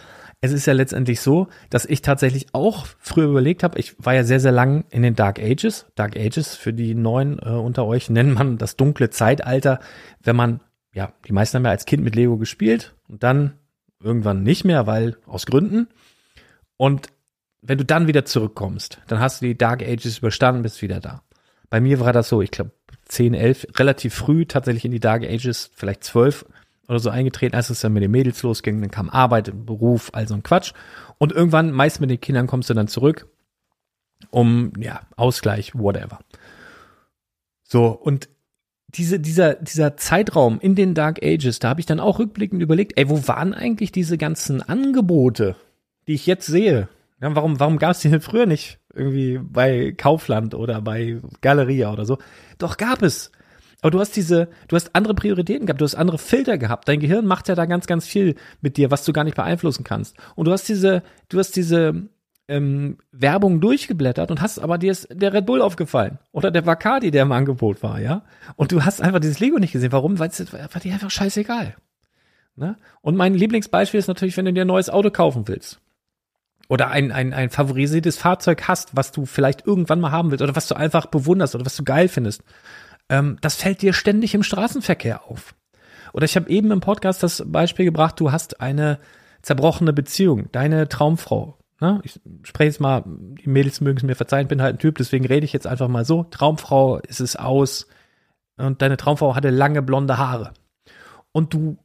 [0.43, 4.25] es ist ja letztendlich so, dass ich tatsächlich auch früher überlegt habe, ich war ja
[4.25, 5.85] sehr, sehr lang in den Dark Ages.
[5.95, 9.79] Dark Ages, für die Neuen äh, unter euch, nennt man das dunkle Zeitalter,
[10.21, 10.59] wenn man,
[10.93, 13.53] ja, die meisten haben ja als Kind mit Lego gespielt und dann
[14.01, 15.87] irgendwann nicht mehr, weil aus Gründen.
[16.75, 17.07] Und
[17.61, 21.23] wenn du dann wieder zurückkommst, dann hast du die Dark Ages überstanden, bist wieder da.
[21.69, 22.71] Bei mir war das so, ich glaube
[23.05, 26.45] 10, 11, relativ früh tatsächlich in die Dark Ages, vielleicht 12
[26.87, 30.27] oder so eingetreten, als es dann mit den Mädels losging, dann kam Arbeit, Beruf, all
[30.27, 30.73] so ein Quatsch.
[31.17, 33.27] Und irgendwann, meist mit den Kindern, kommst du dann zurück,
[34.31, 36.19] um, ja, Ausgleich, whatever.
[37.63, 38.29] So, und
[38.89, 42.93] diese, dieser, dieser Zeitraum in den Dark Ages, da habe ich dann auch rückblickend überlegt,
[42.97, 45.55] ey, wo waren eigentlich diese ganzen Angebote,
[46.07, 46.89] die ich jetzt sehe?
[47.21, 51.91] Ja, warum warum gab es die denn früher nicht irgendwie bei Kaufland oder bei Galeria
[51.91, 52.17] oder so?
[52.57, 53.31] Doch gab es.
[53.83, 56.87] Aber du hast diese, du hast andere Prioritäten gehabt, du hast andere Filter gehabt.
[56.87, 59.83] Dein Gehirn macht ja da ganz, ganz viel mit dir, was du gar nicht beeinflussen
[59.83, 60.15] kannst.
[60.35, 62.07] Und du hast diese, du hast diese
[62.47, 67.11] ähm, Werbung durchgeblättert und hast, aber dir ist der Red Bull aufgefallen oder der Bacardi,
[67.11, 68.23] der im Angebot war, ja.
[68.55, 69.91] Und du hast einfach dieses Lego nicht gesehen.
[69.91, 70.17] Warum?
[70.17, 71.75] Weil es war dir einfach scheißegal.
[72.55, 72.77] Ne?
[73.01, 75.81] Und mein Lieblingsbeispiel ist natürlich, wenn du dir ein neues Auto kaufen willst
[76.69, 80.55] oder ein, ein, ein favorisiertes Fahrzeug hast, was du vielleicht irgendwann mal haben willst oder
[80.55, 82.43] was du einfach bewunderst oder was du geil findest
[83.09, 85.55] ähm, das fällt dir ständig im Straßenverkehr auf.
[86.13, 88.99] Oder ich habe eben im Podcast das Beispiel gebracht, du hast eine
[89.41, 91.57] zerbrochene Beziehung, deine Traumfrau.
[91.79, 91.99] Ne?
[92.03, 95.25] Ich spreche jetzt mal, die Mädels mögen es mir verzeihen, bin halt ein Typ, deswegen
[95.25, 96.23] rede ich jetzt einfach mal so.
[96.23, 97.87] Traumfrau ist es aus
[98.57, 100.53] und deine Traumfrau hatte lange blonde Haare.
[101.31, 101.77] Und du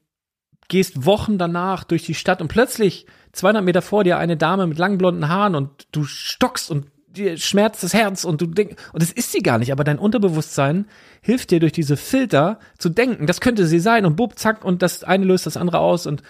[0.68, 4.78] gehst Wochen danach durch die Stadt und plötzlich 200 Meter vor dir eine Dame mit
[4.78, 9.03] langen blonden Haaren und du stockst und dir schmerzt das Herz und du denkst, und
[9.03, 10.87] das ist sie gar nicht, aber dein Unterbewusstsein
[11.21, 14.83] hilft dir durch diese Filter zu denken, das könnte sie sein und bub, zack, und
[14.83, 16.23] das eine löst das andere aus und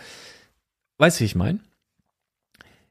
[0.99, 1.61] weißt wie ich meine?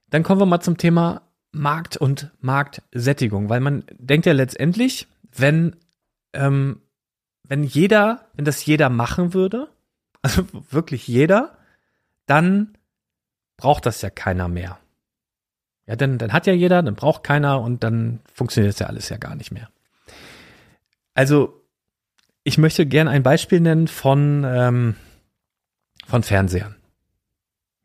[0.10, 1.22] Dann kommen wir mal zum Thema
[1.52, 5.76] Markt und Marktsättigung, weil man denkt ja letztendlich, wenn,
[6.34, 6.82] ähm,
[7.44, 9.70] wenn jeder, wenn das jeder machen würde,
[10.22, 11.58] also wirklich jeder,
[12.26, 12.78] dann
[13.58, 14.80] braucht das ja keiner mehr.
[15.88, 19.10] Ja, dann, dann hat ja jeder, dann braucht keiner und dann funktioniert das ja alles
[19.10, 19.70] ja gar nicht mehr.
[21.14, 21.64] Also,
[22.44, 24.96] ich möchte gerne ein Beispiel nennen von, ähm,
[26.06, 26.76] von Fernsehern.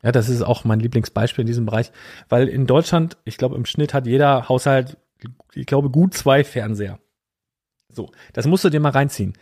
[0.03, 1.93] Ja, das ist auch mein Lieblingsbeispiel in diesem Bereich,
[2.29, 4.97] weil in Deutschland, ich glaube, im Schnitt hat jeder Haushalt,
[5.55, 6.99] ich glaube, gut zwei Fernseher.
[7.89, 9.35] So, das musst du dir mal reinziehen.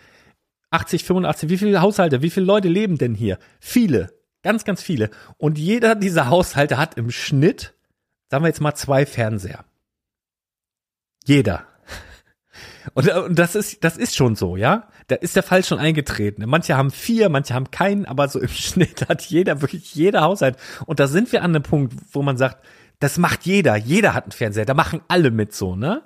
[0.70, 3.38] 80, 85, wie viele Haushalte, wie viele Leute leben denn hier?
[3.58, 5.10] Viele, ganz, ganz viele.
[5.38, 7.74] Und jeder dieser Haushalte hat im Schnitt,
[8.30, 9.64] sagen wir jetzt mal, zwei Fernseher.
[11.24, 11.66] Jeder.
[12.94, 14.88] Und, und das ist, das ist schon so, ja.
[15.08, 16.44] Da ist der Fall schon eingetreten.
[16.46, 20.56] Manche haben vier, manche haben keinen, aber so im Schnitt hat jeder, wirklich jeder Haushalt.
[20.86, 22.64] Und da sind wir an einem Punkt, wo man sagt,
[22.98, 23.76] das macht jeder.
[23.76, 24.64] Jeder hat einen Fernseher.
[24.64, 26.02] Da machen alle mit so, ne?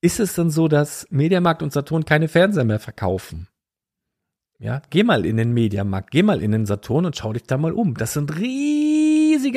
[0.00, 3.48] Ist es dann so, dass Mediamarkt und Saturn keine Fernseher mehr verkaufen?
[4.58, 7.56] Ja, geh mal in den Mediamarkt, geh mal in den Saturn und schau dich da
[7.56, 7.94] mal um.
[7.94, 8.87] Das sind riesige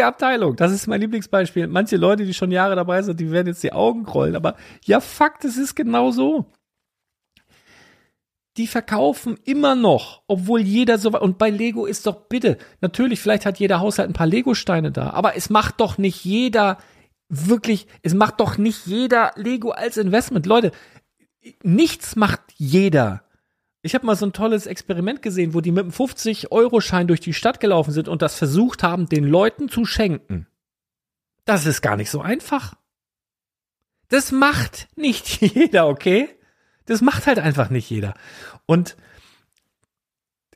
[0.07, 0.55] Abteilungen.
[0.55, 1.67] Das ist mein Lieblingsbeispiel.
[1.67, 4.35] Manche Leute, die schon Jahre dabei sind, die werden jetzt die Augen rollen.
[4.35, 6.45] Aber ja, Fakt, es ist genau so.
[8.57, 13.45] Die verkaufen immer noch, obwohl jeder so und bei Lego ist doch bitte, natürlich, vielleicht
[13.45, 16.77] hat jeder Haushalt ein paar Lego-Steine da, aber es macht doch nicht jeder
[17.29, 20.45] wirklich, es macht doch nicht jeder Lego als Investment.
[20.45, 20.71] Leute,
[21.63, 23.23] nichts macht jeder
[23.81, 27.33] ich habe mal so ein tolles Experiment gesehen, wo die mit einem 50-Euro-Schein durch die
[27.33, 30.47] Stadt gelaufen sind und das versucht haben, den Leuten zu schenken.
[31.45, 32.75] Das ist gar nicht so einfach.
[34.09, 36.29] Das macht nicht jeder, okay?
[36.85, 38.13] Das macht halt einfach nicht jeder.
[38.65, 38.97] Und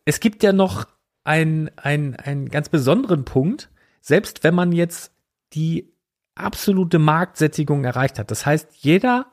[0.03, 0.87] es gibt ja noch
[1.23, 3.69] einen, einen, einen ganz besonderen Punkt,
[4.01, 5.11] selbst wenn man jetzt
[5.53, 5.91] die
[6.35, 8.29] absolute Marktsättigung erreicht hat.
[8.29, 9.25] Das heißt, jeder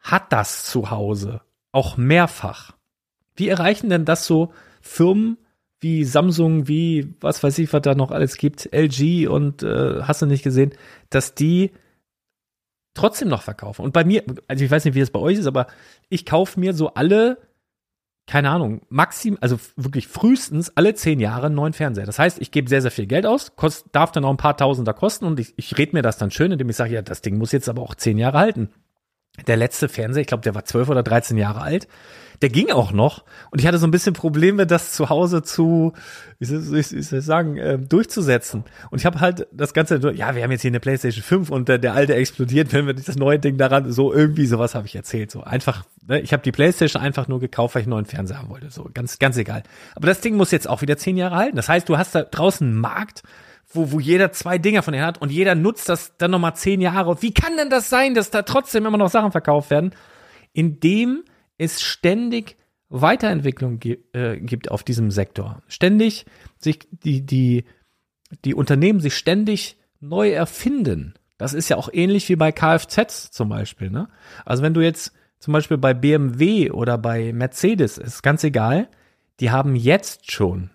[0.00, 2.77] hat das zu Hause, auch mehrfach.
[3.38, 5.38] Wie erreichen denn das so Firmen
[5.80, 10.22] wie Samsung, wie was weiß ich, was da noch alles gibt, LG und äh, hast
[10.22, 10.72] du nicht gesehen,
[11.08, 11.70] dass die
[12.94, 13.82] trotzdem noch verkaufen.
[13.82, 15.68] Und bei mir, also ich weiß nicht, wie das bei euch ist, aber
[16.08, 17.38] ich kaufe mir so alle,
[18.26, 22.06] keine Ahnung, maxim, also wirklich frühestens alle zehn Jahre einen neuen Fernseher.
[22.06, 24.56] Das heißt, ich gebe sehr, sehr viel Geld aus, kost, darf dann auch ein paar
[24.56, 27.22] Tausender kosten und ich, ich rede mir das dann schön, indem ich sage, ja, das
[27.22, 28.70] Ding muss jetzt aber auch zehn Jahre halten.
[29.46, 31.86] Der letzte Fernseher, ich glaube, der war zwölf oder dreizehn Jahre alt
[32.42, 33.24] der ging auch noch.
[33.50, 35.92] Und ich hatte so ein bisschen Probleme, das zu Hause zu,
[36.38, 38.64] wie soll ich, wie soll ich sagen, äh, durchzusetzen.
[38.90, 41.68] Und ich habe halt das Ganze, ja, wir haben jetzt hier eine PlayStation 5 und
[41.68, 44.94] der, der alte explodiert, wenn wir das neue Ding daran, so irgendwie sowas habe ich
[44.94, 45.30] erzählt.
[45.30, 46.20] So einfach, ne?
[46.20, 48.70] ich habe die PlayStation einfach nur gekauft, weil ich einen neuen Fernseher haben wollte.
[48.70, 49.64] So ganz, ganz egal.
[49.96, 51.56] Aber das Ding muss jetzt auch wieder zehn Jahre halten.
[51.56, 53.22] Das heißt, du hast da draußen einen Markt,
[53.70, 56.80] wo, wo jeder zwei Dinger von dir hat und jeder nutzt das dann nochmal zehn
[56.80, 57.20] Jahre.
[57.20, 59.92] Wie kann denn das sein, dass da trotzdem immer noch Sachen verkauft werden?
[60.52, 61.24] Indem
[61.58, 62.56] es ständig
[62.88, 65.62] Weiterentwicklung äh, gibt auf diesem Sektor.
[65.68, 66.24] Ständig
[66.58, 67.64] sich die, die,
[68.44, 71.14] die Unternehmen sich ständig neu erfinden.
[71.36, 73.90] Das ist ja auch ähnlich wie bei Kfz zum Beispiel.
[73.90, 74.08] Ne?
[74.44, 78.88] Also wenn du jetzt zum Beispiel bei BMW oder bei Mercedes, ist ganz egal,
[79.40, 80.70] die haben jetzt schon,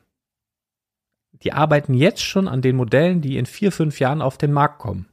[1.31, 4.79] die arbeiten jetzt schon an den Modellen, die in vier, fünf Jahren auf den Markt
[4.79, 5.09] kommen.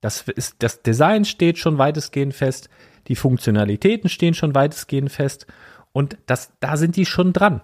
[0.00, 2.68] Das ist, das Design steht schon weitestgehend fest.
[3.08, 5.46] Die Funktionalitäten stehen schon weitestgehend fest
[5.92, 7.60] und das, da sind die schon dran.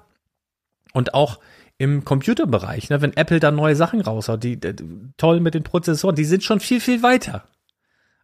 [0.92, 1.40] Und auch
[1.78, 4.74] im Computerbereich, ne, wenn Apple da neue Sachen raushaut, die, die
[5.16, 7.44] toll mit den Prozessoren, die sind schon viel, viel weiter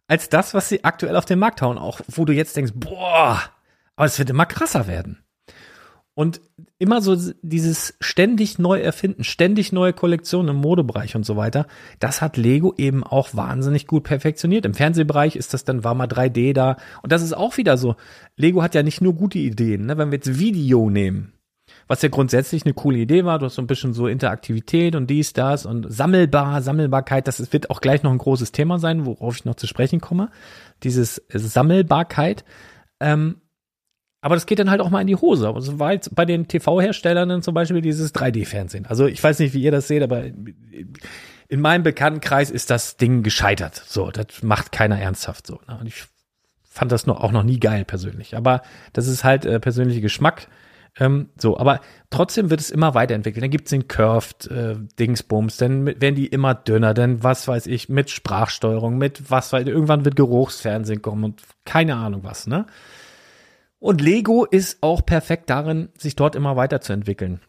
[0.09, 1.77] als das, was sie aktuell auf den Markt hauen.
[1.77, 3.41] Auch wo du jetzt denkst, boah,
[3.95, 5.23] aber es wird immer krasser werden.
[6.19, 6.41] Und
[6.79, 11.65] immer so dieses ständig neu erfinden, ständig neue Kollektionen im Modebereich und so weiter,
[11.99, 14.65] das hat Lego eben auch wahnsinnig gut perfektioniert.
[14.65, 16.75] Im Fernsehbereich ist das dann, war mal 3D da.
[17.03, 17.95] Und das ist auch wieder so.
[18.35, 19.97] Lego hat ja nicht nur gute Ideen, ne?
[19.97, 21.31] wenn wir jetzt Video nehmen,
[21.87, 23.39] was ja grundsätzlich eine coole Idee war.
[23.39, 27.29] Du hast so ein bisschen so Interaktivität und dies, das und sammelbar, Sammelbarkeit.
[27.29, 30.31] Das wird auch gleich noch ein großes Thema sein, worauf ich noch zu sprechen komme.
[30.83, 32.43] Dieses Sammelbarkeit.
[32.99, 33.37] Ähm,
[34.21, 35.47] aber das geht dann halt auch mal in die Hose.
[35.49, 38.85] Also war jetzt bei den TV-Herstellern dann zum Beispiel dieses 3D-Fernsehen.
[38.85, 40.23] Also ich weiß nicht, wie ihr das seht, aber
[41.47, 43.81] in meinem Bekanntenkreis ist das Ding gescheitert.
[43.87, 45.59] So, das macht keiner ernsthaft so.
[45.67, 45.77] Ne?
[45.79, 46.03] Und ich
[46.63, 48.35] fand das noch, auch noch nie geil persönlich.
[48.35, 48.61] Aber
[48.93, 50.47] das ist halt äh, persönlicher Geschmack.
[50.99, 51.79] Ähm, so, aber
[52.09, 53.43] trotzdem wird es immer weiterentwickelt.
[53.43, 54.75] Dann gibt's den Curved äh,
[55.57, 59.69] dann werden die immer dünner, dann was weiß ich, mit Sprachsteuerung, mit was weiß ich,
[59.69, 62.65] irgendwann wird Geruchsfernsehen kommen und keine Ahnung was, ne?
[63.79, 67.39] Und Lego ist auch perfekt darin, sich dort immer weiterzuentwickeln.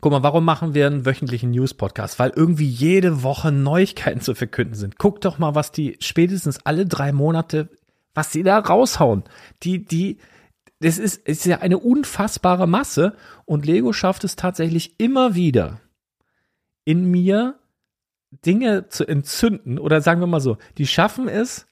[0.00, 2.18] Guck mal, warum machen wir einen wöchentlichen News-Podcast?
[2.18, 4.98] Weil irgendwie jede Woche Neuigkeiten zu verkünden sind.
[4.98, 7.68] Guck doch mal, was die spätestens alle drei Monate,
[8.14, 9.24] was sie da raushauen.
[9.62, 10.18] Die, die,
[10.80, 15.80] das ist, ist ja eine unfassbare Masse und Lego schafft es tatsächlich immer wieder
[16.84, 17.58] in mir
[18.46, 21.66] Dinge zu entzünden oder sagen wir mal so, die schaffen es,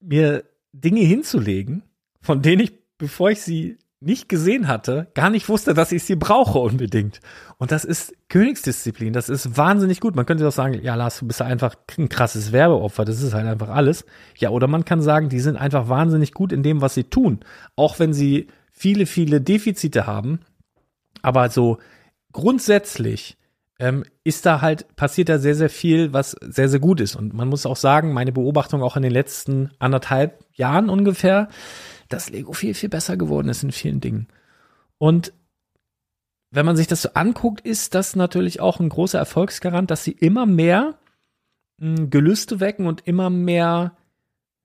[0.00, 1.82] mir Dinge hinzulegen,
[2.20, 6.16] von denen ich, bevor ich sie nicht gesehen hatte, gar nicht wusste, dass ich sie
[6.16, 7.20] brauche unbedingt.
[7.56, 9.14] Und das ist Königsdisziplin.
[9.14, 10.14] Das ist wahnsinnig gut.
[10.14, 13.06] Man könnte doch sagen, ja, Lars, du bist einfach ein krasses Werbeopfer.
[13.06, 14.04] Das ist halt einfach alles.
[14.36, 17.40] Ja, oder man kann sagen, die sind einfach wahnsinnig gut in dem, was sie tun.
[17.74, 20.40] Auch wenn sie viele, viele Defizite haben.
[21.22, 21.78] Aber so
[22.32, 23.38] grundsätzlich
[23.78, 27.16] ähm, ist da halt, passiert da sehr, sehr viel, was sehr, sehr gut ist.
[27.16, 31.48] Und man muss auch sagen, meine Beobachtung auch in den letzten anderthalb Jahren ungefähr,
[32.08, 34.28] dass Lego viel, viel besser geworden ist in vielen Dingen.
[34.98, 35.32] Und
[36.50, 40.12] wenn man sich das so anguckt, ist das natürlich auch ein großer Erfolgsgarant, dass sie
[40.12, 40.98] immer mehr
[41.78, 43.96] mh, hm, Gelüste wecken und immer mehr,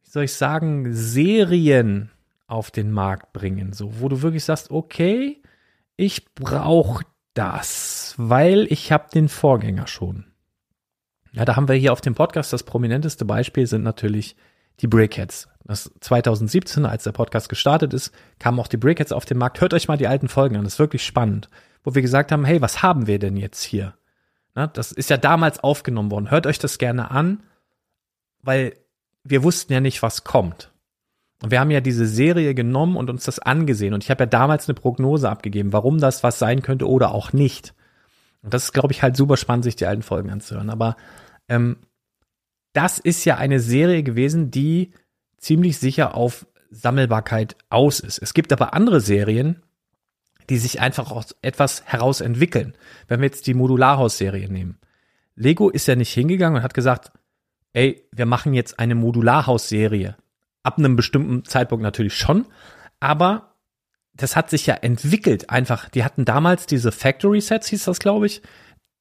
[0.04, 2.12] wie soll ich sagen, Serien
[2.48, 3.74] auf den Markt bringen.
[3.74, 5.42] So, wo du wirklich sagst, okay,
[5.96, 10.26] ich brauche das, weil ich habe den Vorgänger schon.
[11.32, 14.36] Ja, da haben wir hier auf dem Podcast das prominenteste Beispiel sind natürlich
[14.82, 15.48] die Brickheads.
[15.72, 19.62] Das 2017, als der Podcast gestartet ist, kamen auch die Brickheads auf den Markt.
[19.62, 21.50] Hört euch mal die alten Folgen an, das ist wirklich spannend.
[21.86, 23.94] Wo wir gesagt haben, hey, was haben wir denn jetzt hier?
[24.54, 26.30] Na, das ist ja damals aufgenommen worden.
[26.30, 27.42] Hört euch das gerne an,
[28.42, 28.74] weil
[29.24, 30.72] wir wussten ja nicht, was kommt.
[31.42, 33.94] Und wir haben ja diese Serie genommen und uns das angesehen.
[33.94, 37.32] Und ich habe ja damals eine Prognose abgegeben, warum das was sein könnte oder auch
[37.32, 37.74] nicht.
[38.44, 40.70] Und das ist, glaube ich, halt super spannend, sich die alten Folgen anzuhören.
[40.70, 40.98] Aber
[41.48, 41.78] ähm,
[42.74, 44.92] das ist ja eine Serie gewesen, die
[45.42, 48.20] ziemlich sicher auf Sammelbarkeit aus ist.
[48.20, 49.62] Es gibt aber andere Serien,
[50.50, 52.76] die sich einfach aus etwas heraus entwickeln.
[53.08, 54.80] Wenn wir jetzt die Modularhaus-Serie nehmen.
[55.36, 57.12] Lego ist ja nicht hingegangen und hat gesagt,
[57.74, 60.16] ey, wir machen jetzt eine Modularhaus-Serie.
[60.64, 62.46] Ab einem bestimmten Zeitpunkt natürlich schon,
[63.00, 63.56] aber
[64.14, 65.90] das hat sich ja entwickelt einfach.
[65.90, 68.42] Die hatten damals diese Factory Sets, hieß das, glaube ich.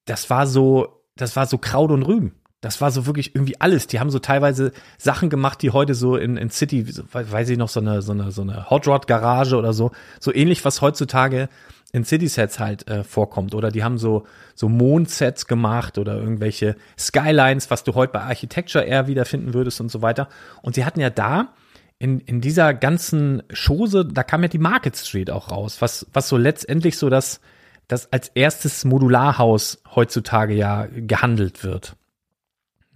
[0.06, 2.39] Das war so, das war so Kraut und Rüben.
[2.60, 3.86] Das war so wirklich irgendwie alles.
[3.86, 7.68] Die haben so teilweise Sachen gemacht, die heute so in, in City, weiß ich noch,
[7.70, 11.48] so eine, so eine, so eine Hot Rod Garage oder so, so ähnlich, was heutzutage
[11.92, 13.54] in City Sets halt äh, vorkommt.
[13.54, 18.84] Oder die haben so, so Mondsets gemacht oder irgendwelche Skylines, was du heute bei Architecture
[18.84, 20.28] eher wiederfinden würdest und so weiter.
[20.62, 21.54] Und sie hatten ja da
[21.98, 26.28] in, in dieser ganzen Chose, da kam ja die Market Street auch raus, was, was
[26.28, 27.40] so letztendlich so das,
[27.88, 31.96] das als erstes Modularhaus heutzutage ja gehandelt wird.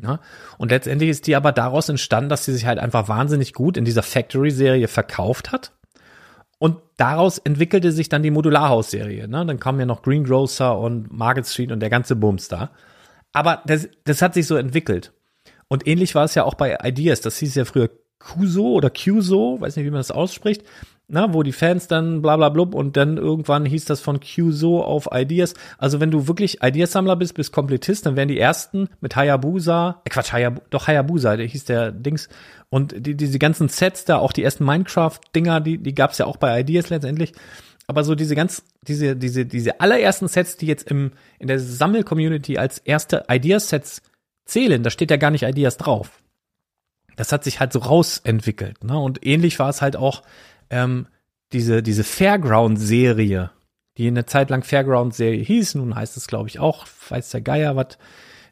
[0.01, 0.21] Ja?
[0.59, 3.85] Und letztendlich ist die aber daraus entstanden, dass sie sich halt einfach wahnsinnig gut in
[3.85, 5.73] dieser Factory-Serie verkauft hat.
[6.59, 9.29] Und daraus entwickelte sich dann die Modularhaus-Serie.
[9.29, 9.45] Ne?
[9.45, 12.71] Dann kamen ja noch Greengrocer und Market Street und der ganze Bums da.
[13.33, 15.13] Aber das, das hat sich so entwickelt.
[15.69, 17.21] Und ähnlich war es ja auch bei Ideas.
[17.21, 20.65] Das hieß ja früher Kuso oder Qso, weiß nicht, wie man das ausspricht
[21.07, 24.83] na, wo die Fans dann bla bla blub und dann irgendwann hieß das von QSO
[24.83, 25.55] auf Ideas.
[25.77, 30.11] Also wenn du wirklich Ideasammler bist, bist Komplettist, dann wären die ersten mit Hayabusa, äh
[30.11, 32.29] Quatsch, Hayab doch Hayabusa, der hieß der Dings.
[32.71, 36.39] Und die, diese ganzen Sets da, auch die ersten Minecraft-Dinger, die, die gab's ja auch
[36.39, 37.33] bei Ideas letztendlich.
[37.87, 42.57] Aber so diese ganz, diese, diese, diese allerersten Sets, die jetzt im, in der Sammel-Community
[42.57, 44.01] als erste Ideas-Sets
[44.47, 46.23] zählen, da steht ja gar nicht Ideas drauf.
[47.17, 48.99] Das hat sich halt so rausentwickelt, ne?
[48.99, 50.23] Und ähnlich war es halt auch
[50.75, 51.07] ähm,
[51.53, 53.53] diese, diese Fairground-Serie,
[53.97, 57.77] die eine Zeit lang Fairground-Serie hieß, nun heißt es, glaube ich, auch, weiß der Geier,
[57.77, 57.97] was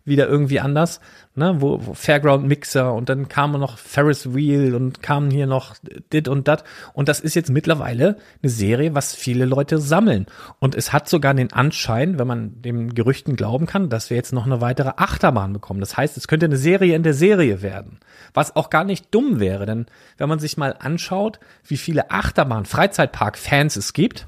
[0.04, 1.00] wieder irgendwie anders,
[1.34, 5.76] ne, wo, wo Fairground Mixer und dann kam noch Ferris Wheel und kamen hier noch
[6.12, 6.64] dit und dat.
[6.92, 10.26] Und das ist jetzt mittlerweile eine Serie, was viele Leute sammeln.
[10.58, 14.32] Und es hat sogar den Anschein, wenn man dem Gerüchten glauben kann, dass wir jetzt
[14.32, 15.80] noch eine weitere Achterbahn bekommen.
[15.80, 18.00] Das heißt, es könnte eine Serie in der Serie werden,
[18.34, 19.86] was auch gar nicht dumm wäre, denn
[20.18, 24.26] wenn man sich mal anschaut, wie viele Achterbahn Freizeitpark Fans es gibt,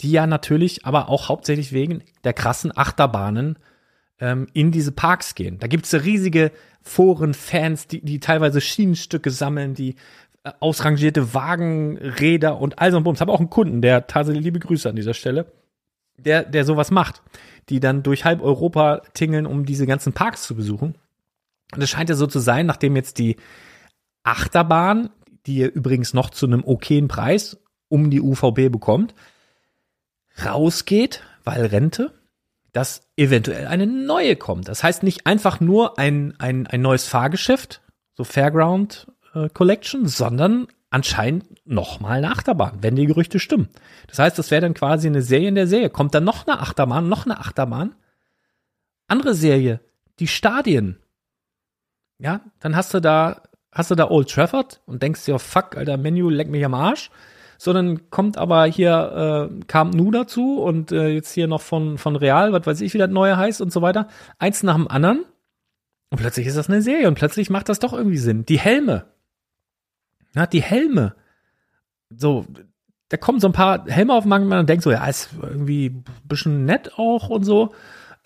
[0.00, 3.58] die ja natürlich aber auch hauptsächlich wegen der krassen Achterbahnen
[4.24, 5.58] ähm, in diese Parks gehen.
[5.58, 9.96] Da gibt's riesige Foren, Fans, die, die teilweise Schienenstücke sammeln, die
[10.44, 13.18] äh, ausrangierte Wagenräder und all so ein Bums.
[13.18, 15.52] Ich habe auch einen Kunden, der tatsächlich liebe Grüße an dieser Stelle,
[16.16, 17.20] der, der sowas macht,
[17.68, 20.94] die dann durch halb Europa tingeln, um diese ganzen Parks zu besuchen.
[21.74, 23.36] Und es scheint ja so zu sein, nachdem jetzt die
[24.22, 25.10] Achterbahn,
[25.44, 27.58] die ihr übrigens noch zu einem okayen Preis
[27.88, 29.14] um die UVB bekommt,
[30.42, 32.12] rausgeht, weil Rente,
[32.74, 34.68] dass eventuell eine neue kommt.
[34.68, 37.80] Das heißt nicht einfach nur ein, ein, ein neues Fahrgeschäft,
[38.14, 43.68] so Fairground äh, Collection, sondern anscheinend nochmal eine Achterbahn, wenn die Gerüchte stimmen.
[44.08, 45.88] Das heißt, das wäre dann quasi eine Serie in der Serie.
[45.88, 47.94] Kommt dann noch eine Achterbahn, noch eine Achterbahn.
[49.06, 49.78] Andere Serie,
[50.18, 50.98] die Stadien.
[52.18, 55.76] Ja, dann hast du da, hast du da Old Trafford und denkst dir, oh fuck,
[55.76, 57.10] alter Menü, leck mich am Arsch
[57.64, 62.14] sondern kommt aber hier äh, kam Nu dazu und äh, jetzt hier noch von, von
[62.14, 64.08] Real, was weiß ich, wie das neue heißt und so weiter.
[64.38, 65.24] Eins nach dem anderen.
[66.10, 68.44] Und plötzlich ist das eine Serie und plötzlich macht das doch irgendwie Sinn.
[68.44, 69.06] Die Helme.
[70.34, 71.14] Na, die Helme.
[72.14, 72.44] so,
[73.08, 75.30] da kommen so ein paar Helme auf den Markt und man denkt so, ja, ist
[75.40, 77.72] irgendwie ein bisschen nett auch und so.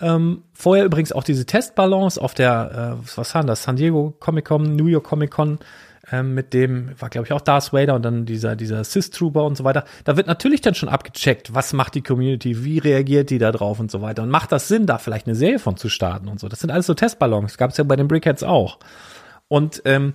[0.00, 4.46] Ähm, vorher übrigens auch diese Testballons auf der, äh, was waren das, San Diego Comic
[4.46, 5.58] Con, New York Comic Con,
[6.12, 9.44] ähm, mit dem, war glaube ich auch Darth Vader und dann dieser, dieser Sith Trooper
[9.44, 9.84] und so weiter.
[10.04, 13.80] Da wird natürlich dann schon abgecheckt, was macht die Community, wie reagiert die da drauf
[13.80, 14.22] und so weiter.
[14.22, 16.48] Und macht das Sinn, da vielleicht eine Serie von zu starten und so.
[16.48, 18.78] Das sind alles so Testballons, gab es ja bei den Brickheads auch.
[19.48, 20.14] Und ähm,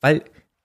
[0.00, 0.22] weil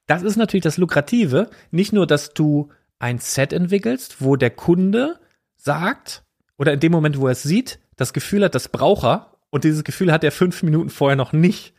[0.07, 2.69] das ist natürlich das Lukrative, nicht nur, dass du
[2.99, 5.19] ein Set entwickelst, wo der Kunde
[5.57, 6.23] sagt,
[6.57, 9.63] oder in dem Moment, wo er es sieht, das Gefühl hat, das braucht er, und
[9.63, 11.73] dieses Gefühl hat er fünf Minuten vorher noch nicht.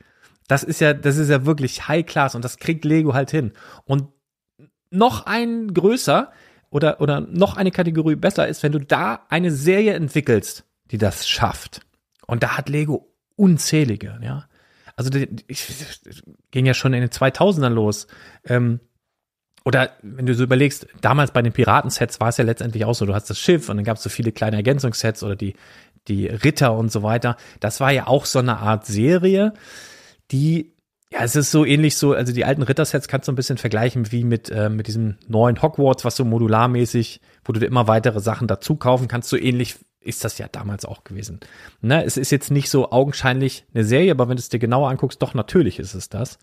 [0.49, 3.53] Das ist ja, das ist ja wirklich High Class und das kriegt Lego halt hin.
[3.85, 4.09] Und
[4.91, 6.31] noch ein größer
[6.71, 11.29] oder, oder noch eine Kategorie besser ist, wenn du da eine Serie entwickelst, die das
[11.29, 11.81] schafft.
[12.27, 14.47] Und da hat Lego unzählige, ja.
[14.97, 15.69] Also die, ich,
[16.07, 18.07] ich, ging ja schon in den 2000ern los.
[18.45, 18.81] Ähm,
[19.65, 23.07] oder wenn du so überlegst, damals bei den Piratensets war es ja letztendlich auch so,
[23.07, 25.55] du hast das Schiff und dann gab es so viele kleine Ergänzungssets oder die,
[26.09, 27.37] die Ritter und so weiter.
[27.61, 29.55] Das war ja auch so eine Art Serie,
[30.33, 30.75] die,
[31.11, 34.11] ja, es ist so ähnlich so, also die alten Rittersets kannst du ein bisschen vergleichen
[34.11, 38.21] wie mit, äh, mit diesem neuen Hogwarts, was so modularmäßig, wo du dir immer weitere
[38.21, 41.41] Sachen dazu kaufen kannst, so ähnlich ist das ja damals auch gewesen.
[41.81, 44.91] Ne, es ist jetzt nicht so augenscheinlich eine Serie, aber wenn du es dir genauer
[44.91, 46.39] anguckst, doch natürlich ist es das.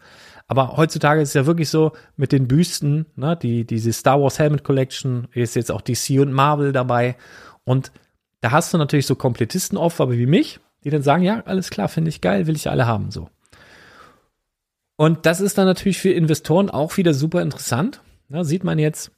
[0.48, 4.40] Aber heutzutage ist es ja wirklich so mit den Büsten, ne, die, diese Star Wars
[4.40, 7.18] Helmet Collection, ist jetzt auch DC und Marvel dabei.
[7.66, 7.92] Und
[8.42, 12.10] da hast du natürlich so Komplettistenopfer wie mich, die dann sagen, ja, alles klar, finde
[12.10, 13.30] ich geil, will ich alle haben, so.
[15.00, 18.02] Und das ist dann natürlich für Investoren auch wieder super interessant.
[18.28, 19.14] Ja, sieht man jetzt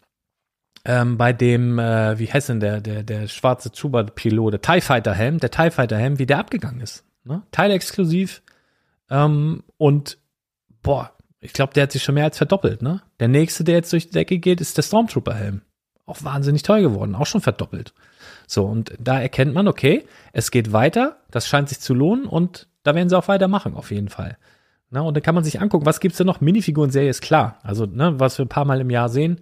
[0.86, 5.16] ähm, bei dem, äh, wie heißt denn der, der, der schwarze Chuba-Pilot, der TIE Fighter
[5.16, 7.04] Helm, der TIE Fighter Helm, wie der abgegangen ist.
[7.24, 7.42] Ne?
[7.50, 8.44] Teilexklusiv.
[9.10, 10.20] Ähm, und
[10.84, 12.84] boah, ich glaube, der hat sich schon mehr als verdoppelt.
[12.84, 13.02] Ne?
[13.20, 15.64] Der nächste, der jetzt durch die Decke geht, ist der Stormtrooper Helm.
[16.06, 17.96] Auch wahnsinnig teuer geworden, auch schon verdoppelt.
[18.46, 22.68] So, und da erkennt man, okay, es geht weiter, das scheint sich zu lohnen und
[22.84, 24.38] da werden sie auch weitermachen, auf jeden Fall.
[24.92, 26.42] Na, und dann kann man sich angucken, was gibt's denn noch?
[26.42, 27.58] Minifiguren-Serie ist klar.
[27.64, 29.40] Also, ne, was wir ein paar Mal im Jahr sehen,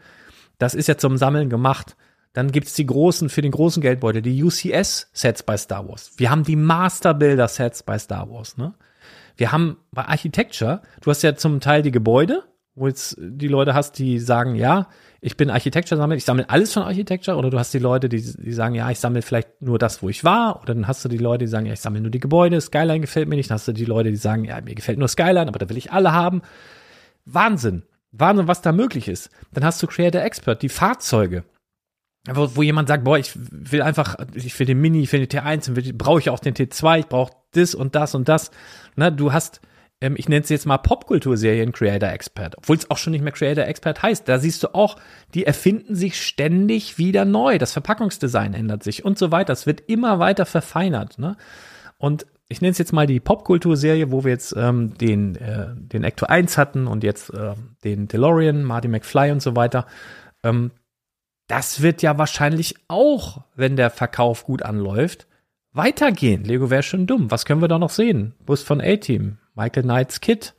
[0.60, 1.98] das ist ja zum Sammeln gemacht.
[2.34, 6.12] Dann gibt's die großen, für den großen Geldbeutel, die UCS-Sets bei Star Wars.
[6.18, 8.76] Wir haben die Master-Builder-Sets bei Star Wars, ne?
[9.38, 12.44] Wir haben bei Architecture, du hast ja zum Teil die Gebäude,
[12.80, 14.88] wo jetzt die Leute hast, die sagen, ja,
[15.22, 18.54] ich bin Architecture-Sammler, ich sammle alles von Architecture, oder du hast die Leute, die, die
[18.54, 21.18] sagen, ja, ich sammle vielleicht nur das, wo ich war, oder dann hast du die
[21.18, 23.68] Leute, die sagen, ja, ich sammle nur die Gebäude, Skyline gefällt mir nicht, dann hast
[23.68, 26.14] du die Leute, die sagen, ja, mir gefällt nur Skyline, aber da will ich alle
[26.14, 26.42] haben.
[27.26, 27.84] Wahnsinn.
[28.12, 29.30] Wahnsinn, was da möglich ist.
[29.54, 31.44] Dann hast du Creator Expert, die Fahrzeuge.
[32.28, 35.40] Wo, wo jemand sagt, boah, ich will einfach, ich will den Mini, ich will den
[35.40, 38.52] T1, brauche ich auch den T2, ich brauche das und das und das.
[38.96, 39.62] Na, du hast
[40.02, 43.34] ähm, ich nenne es jetzt mal Popkulturserien Creator Expert, obwohl es auch schon nicht mehr
[43.34, 44.28] Creator Expert heißt.
[44.28, 44.98] Da siehst du auch,
[45.34, 47.58] die erfinden sich ständig wieder neu.
[47.58, 49.54] Das Verpackungsdesign ändert sich und so weiter.
[49.54, 51.20] Es wird immer weiter verfeinert.
[51.20, 51.36] Ne?
[51.98, 56.04] Und ich nenne es jetzt mal die Popkulturserie, wo wir jetzt ähm, den, äh, den
[56.04, 59.86] Ecto 1 hatten und jetzt äh, den DeLorean, Marty McFly und so weiter.
[60.44, 60.72] Ähm,
[61.48, 65.28] das wird ja wahrscheinlich auch, wenn der Verkauf gut anläuft,
[65.74, 66.44] weitergehen.
[66.44, 67.30] Lego wäre schon dumm.
[67.32, 68.34] Was können wir da noch sehen?
[68.46, 70.54] Bus von A-Team, Michael Knights Kid.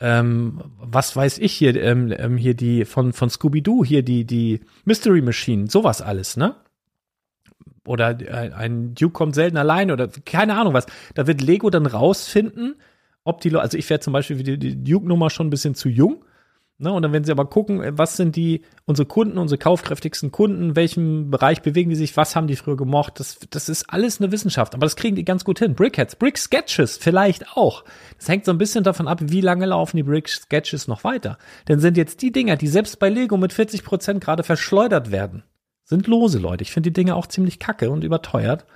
[0.00, 4.60] Ähm, was weiß ich hier, ähm, ähm, hier die von, von Scooby-Doo, hier die, die
[4.84, 6.56] Mystery Machine, sowas alles, ne?
[7.86, 10.86] Oder ein, ein Duke kommt selten allein oder keine Ahnung was.
[11.14, 12.76] Da wird Lego dann rausfinden,
[13.24, 15.74] ob die Leute, also ich wäre zum Beispiel für die, die Duke-Nummer schon ein bisschen
[15.74, 16.24] zu jung
[16.76, 20.74] Ne, und dann werden sie aber gucken, was sind die, unsere Kunden, unsere kaufkräftigsten Kunden,
[20.74, 23.20] welchem Bereich bewegen die sich, was haben die früher gemocht.
[23.20, 25.76] Das, das ist alles eine Wissenschaft, aber das kriegen die ganz gut hin.
[25.76, 27.84] Brickheads, Brick Sketches vielleicht auch.
[28.18, 31.38] Das hängt so ein bisschen davon ab, wie lange laufen die Brick Sketches noch weiter.
[31.68, 35.44] Denn sind jetzt die Dinger, die selbst bei Lego mit 40 Prozent gerade verschleudert werden,
[35.84, 36.62] sind lose, Leute.
[36.62, 38.66] Ich finde die Dinge auch ziemlich kacke und überteuert.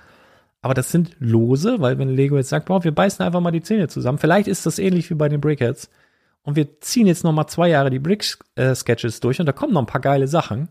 [0.61, 3.61] Aber das sind lose, weil wenn Lego jetzt sagt, boah, wir beißen einfach mal die
[3.61, 4.19] Zähne zusammen.
[4.19, 5.89] Vielleicht ist das ähnlich wie bei den Brickheads
[6.43, 9.73] und wir ziehen jetzt noch mal zwei Jahre die Brick-Sketches äh, durch und da kommen
[9.73, 10.69] noch ein paar geile Sachen.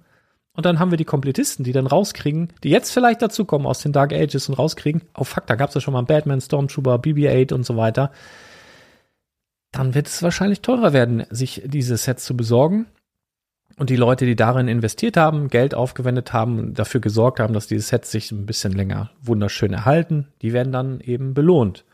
[0.52, 3.92] Und dann haben wir die Komplettisten, die dann rauskriegen, die jetzt vielleicht dazukommen aus den
[3.92, 7.64] Dark Ages und rauskriegen, oh fuck, da gab's ja schon mal Batman, Stormtrooper, BB-8 und
[7.64, 8.10] so weiter.
[9.70, 12.86] Dann wird es wahrscheinlich teurer werden, sich diese Sets zu besorgen.
[13.76, 17.82] Und die Leute, die darin investiert haben, Geld aufgewendet haben, dafür gesorgt haben, dass diese
[17.82, 21.84] Sets sich ein bisschen länger wunderschön erhalten, die werden dann eben belohnt.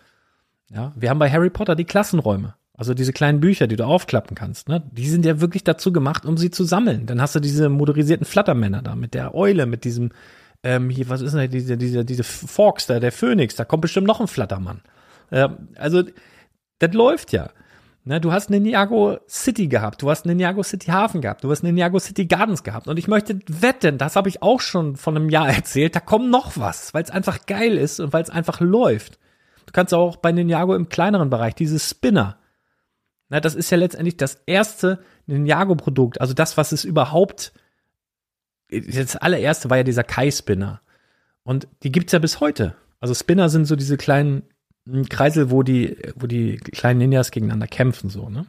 [0.71, 2.55] Ja, wir haben bei Harry Potter die Klassenräume.
[2.77, 4.83] Also diese kleinen Bücher, die du aufklappen kannst, ne?
[4.91, 7.07] Die sind ja wirklich dazu gemacht, um sie zu sammeln.
[7.07, 10.11] Dann hast du diese motorisierten Flattermänner da mit der Eule, mit diesem
[10.65, 14.09] ähm, hier, was ist denn diese diese diese Forks da, der Phönix, da kommt bestimmt
[14.09, 14.81] noch ein Flattermann.
[15.31, 16.03] Äh, also
[16.81, 17.51] das läuft ja.
[18.07, 21.99] Ne, du hast Ninjago City gehabt, du hast Ninjago City Hafen gehabt, du hast Ninjago
[21.99, 22.87] City Gardens gehabt.
[22.87, 26.29] Und ich möchte wetten, das habe ich auch schon von einem Jahr erzählt, da kommt
[26.29, 29.19] noch was, weil es einfach geil ist und weil es einfach läuft.
[29.65, 32.37] Du kannst auch bei Ninjago im kleineren Bereich, dieses Spinner.
[33.29, 37.53] Na, das ist ja letztendlich das erste Ninjago-Produkt, also das, was es überhaupt,
[38.71, 40.81] das allererste war ja dieser Kai-Spinner.
[41.43, 42.75] Und die gibt's ja bis heute.
[43.01, 44.45] Also Spinner sind so diese kleinen
[45.09, 48.47] Kreisel, wo die, wo die kleinen Ninjas gegeneinander kämpfen, so, ne?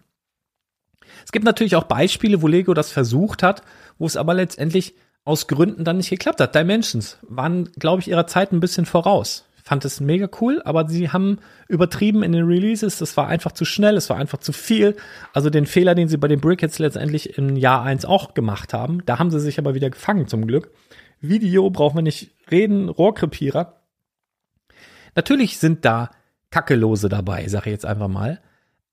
[1.23, 3.61] Es gibt natürlich auch Beispiele, wo Lego das versucht hat,
[3.97, 6.55] wo es aber letztendlich aus Gründen dann nicht geklappt hat.
[6.55, 9.45] Dimensions waren, glaube ich, ihrer Zeit ein bisschen voraus.
[9.67, 12.99] Fand es mega cool, aber sie haben übertrieben in den Releases.
[12.99, 14.95] Das war einfach zu schnell, es war einfach zu viel.
[15.33, 19.03] Also den Fehler, den sie bei den Brickheads letztendlich im Jahr eins auch gemacht haben,
[19.07, 20.69] da haben sie sich aber wieder gefangen zum Glück.
[21.19, 23.81] Video brauchen wir nicht reden, Rohrkrepierer.
[25.15, 26.11] Natürlich sind da
[26.51, 28.41] Kackelose dabei, sage ich jetzt einfach mal.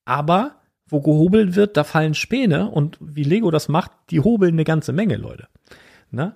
[0.06, 4.64] Aber wo gehobelt wird, da fallen Späne und wie Lego das macht, die hobeln eine
[4.64, 5.48] ganze Menge, Leute.
[6.10, 6.34] Ne?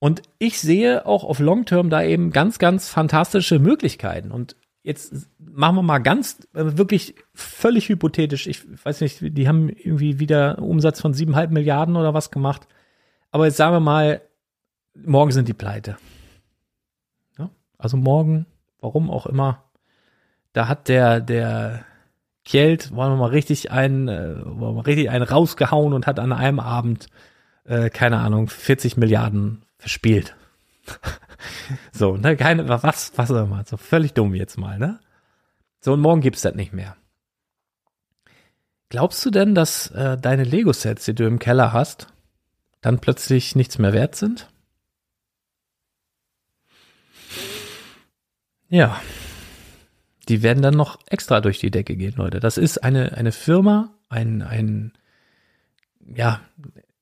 [0.00, 4.30] Und ich sehe auch auf Long Term da eben ganz, ganz fantastische Möglichkeiten.
[4.30, 8.46] Und jetzt machen wir mal ganz, äh, wirklich völlig hypothetisch.
[8.46, 12.68] Ich weiß nicht, die haben irgendwie wieder Umsatz von siebeneinhalb Milliarden oder was gemacht.
[13.30, 14.22] Aber jetzt sagen wir mal,
[14.94, 15.96] morgen sind die pleite.
[17.38, 17.50] Ja?
[17.76, 18.46] Also morgen,
[18.80, 19.64] warum auch immer,
[20.52, 21.84] da hat der, der
[22.44, 26.60] Kjeld, wollen wir mal richtig einen, äh, mal richtig einen rausgehauen und hat an einem
[26.60, 27.08] Abend,
[27.64, 30.36] äh, keine Ahnung, 40 Milliarden verspielt.
[31.92, 35.00] so, ne, keine, was, was auch immer, so völlig dumm jetzt mal, ne?
[35.80, 36.96] So, und morgen gibt's das nicht mehr.
[38.88, 42.08] Glaubst du denn, dass äh, deine Lego-Sets, die du im Keller hast,
[42.80, 44.50] dann plötzlich nichts mehr wert sind?
[48.68, 49.00] Ja,
[50.28, 52.40] die werden dann noch extra durch die Decke gehen, Leute.
[52.40, 54.92] Das ist eine, eine Firma, ein, ein,
[56.14, 56.40] ja,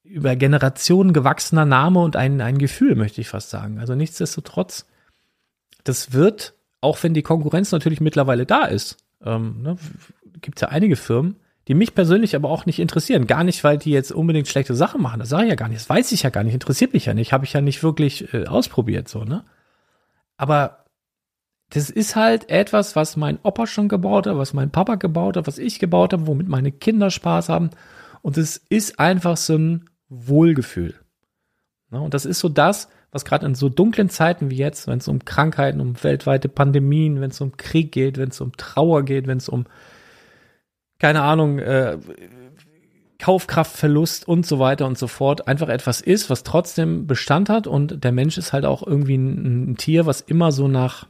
[0.08, 3.78] über Generationen gewachsener Name und ein, ein Gefühl, möchte ich fast sagen.
[3.78, 4.86] Also nichtsdestotrotz,
[5.84, 9.76] das wird, auch wenn die Konkurrenz natürlich mittlerweile da ist, ähm, ne,
[10.40, 11.36] gibt es ja einige Firmen,
[11.68, 13.26] die mich persönlich aber auch nicht interessieren.
[13.26, 15.18] Gar nicht, weil die jetzt unbedingt schlechte Sachen machen.
[15.18, 15.80] Das sage ich ja gar nicht.
[15.80, 16.54] Das weiß ich ja gar nicht.
[16.54, 17.32] Interessiert mich ja nicht.
[17.32, 19.44] Habe ich ja nicht wirklich äh, ausprobiert, so, ne?
[20.36, 20.84] Aber
[21.70, 25.46] das ist halt etwas, was mein Opa schon gebaut hat, was mein Papa gebaut hat,
[25.48, 27.70] was ich gebaut habe, womit meine Kinder Spaß haben.
[28.22, 30.94] Und es ist einfach so ein Wohlgefühl.
[31.90, 35.08] und das ist so das, was gerade in so dunklen Zeiten wie jetzt, wenn es
[35.08, 39.26] um Krankheiten, um weltweite Pandemien, wenn es um Krieg geht, wenn es um Trauer geht,
[39.26, 39.66] wenn es um,
[40.98, 41.98] keine Ahnung, äh,
[43.18, 48.04] Kaufkraftverlust und so weiter und so fort, einfach etwas ist, was trotzdem Bestand hat und
[48.04, 51.06] der Mensch ist halt auch irgendwie ein, ein Tier, was immer so nach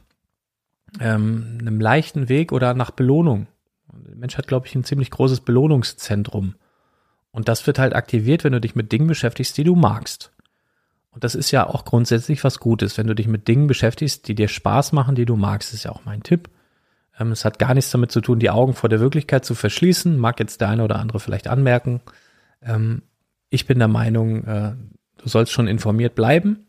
[1.01, 3.47] ähm, einem leichten Weg oder nach Belohnung.
[3.93, 6.55] Der Mensch hat, glaube ich, ein ziemlich großes Belohnungszentrum.
[7.31, 10.31] Und das wird halt aktiviert, wenn du dich mit Dingen beschäftigst, die du magst.
[11.11, 14.35] Und das ist ja auch grundsätzlich was Gutes, wenn du dich mit Dingen beschäftigst, die
[14.35, 16.49] dir Spaß machen, die du magst, ist ja auch mein Tipp.
[17.19, 20.17] Ähm, es hat gar nichts damit zu tun, die Augen vor der Wirklichkeit zu verschließen,
[20.17, 22.01] mag jetzt der eine oder andere vielleicht anmerken.
[22.61, 23.01] Ähm,
[23.49, 24.75] ich bin der Meinung, äh,
[25.17, 26.67] du sollst schon informiert bleiben,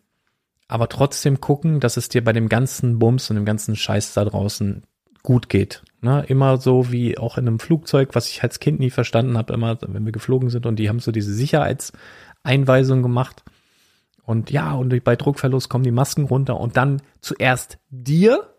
[0.67, 4.25] aber trotzdem gucken, dass es dir bei dem ganzen Bums und dem ganzen Scheiß da
[4.25, 4.83] draußen
[5.23, 5.83] gut geht.
[6.01, 6.25] Ne?
[6.29, 9.79] Immer so wie auch in einem Flugzeug, was ich als Kind nie verstanden habe, immer,
[9.81, 13.45] wenn wir geflogen sind und die haben so diese Sicherheitseinweisung gemacht.
[14.23, 18.55] Und ja, und bei Druckverlust kommen die Masken runter und dann zuerst dir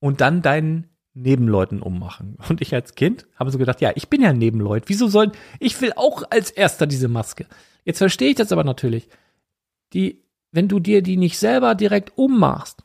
[0.00, 2.38] und dann deinen Nebenleuten ummachen.
[2.48, 4.84] Und ich als Kind habe so gedacht, ja, ich bin ja Nebenleut.
[4.86, 7.46] Wieso sollen, ich will auch als erster diese Maske.
[7.84, 9.08] Jetzt verstehe ich das aber natürlich.
[9.92, 12.84] Die wenn du dir die nicht selber direkt ummachst,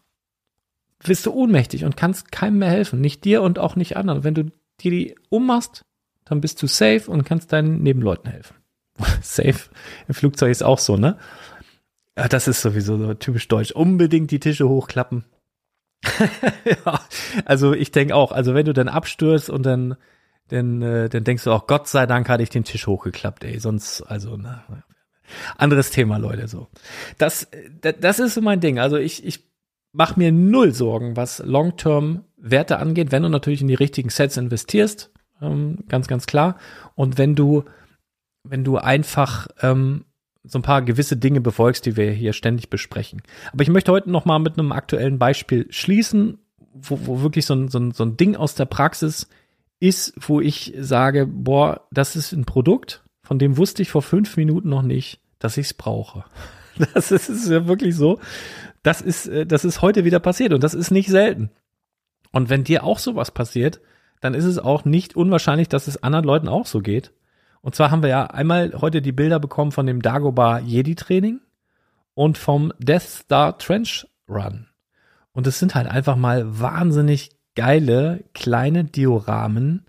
[1.04, 3.02] bist du ohnmächtig und kannst keinem mehr helfen.
[3.02, 4.24] Nicht dir und auch nicht anderen.
[4.24, 4.46] Wenn du
[4.80, 5.86] dir die ummachst,
[6.26, 8.56] dann bist du safe und kannst deinen Nebenleuten helfen.
[9.22, 9.70] safe
[10.08, 11.18] im Flugzeug ist auch so, ne?
[12.18, 13.72] Ja, das ist sowieso so typisch deutsch.
[13.72, 15.26] Unbedingt die Tische hochklappen.
[16.66, 17.00] ja,
[17.46, 19.96] also ich denke auch, also wenn du dann abstürzt und dann,
[20.50, 23.58] dann, äh, dann denkst du auch, Gott sei Dank hatte ich den Tisch hochgeklappt, ey,
[23.60, 24.64] sonst, also, ne,
[25.58, 26.68] anderes Thema, Leute, so.
[27.18, 27.48] Das,
[27.82, 28.80] das ist so mein Ding.
[28.80, 29.44] Also ich, ich
[29.94, 34.38] mache mir null Sorgen, was Long-Term Werte angeht, wenn du natürlich in die richtigen Sets
[34.38, 36.58] investierst, ähm, ganz, ganz klar.
[36.96, 37.64] Und wenn du,
[38.44, 40.06] wenn du einfach ähm,
[40.44, 43.22] so ein paar gewisse Dinge befolgst, die wir hier ständig besprechen.
[43.54, 46.40] Aber ich möchte heute noch mal mit einem aktuellen Beispiel schließen,
[46.74, 49.30] wo, wo wirklich so ein, so, ein, so ein Ding aus der Praxis
[49.80, 54.36] ist, wo ich sage, boah, das ist ein Produkt, von dem wusste ich vor fünf
[54.36, 56.26] Minuten noch nicht, dass ich es brauche.
[56.94, 58.20] Das ist ja wirklich so.
[58.84, 61.50] Das ist, äh, das ist heute wieder passiert und das ist nicht selten.
[62.32, 63.82] Und wenn dir auch sowas passiert,
[64.22, 67.12] dann ist es auch nicht unwahrscheinlich, dass es anderen Leuten auch so geht.
[67.62, 71.40] Und zwar haben wir ja einmal heute die Bilder bekommen von dem Dagobah Jedi Training
[72.14, 74.68] und vom Death Star Trench Run.
[75.32, 79.86] Und es sind halt einfach mal wahnsinnig geile kleine Dioramen,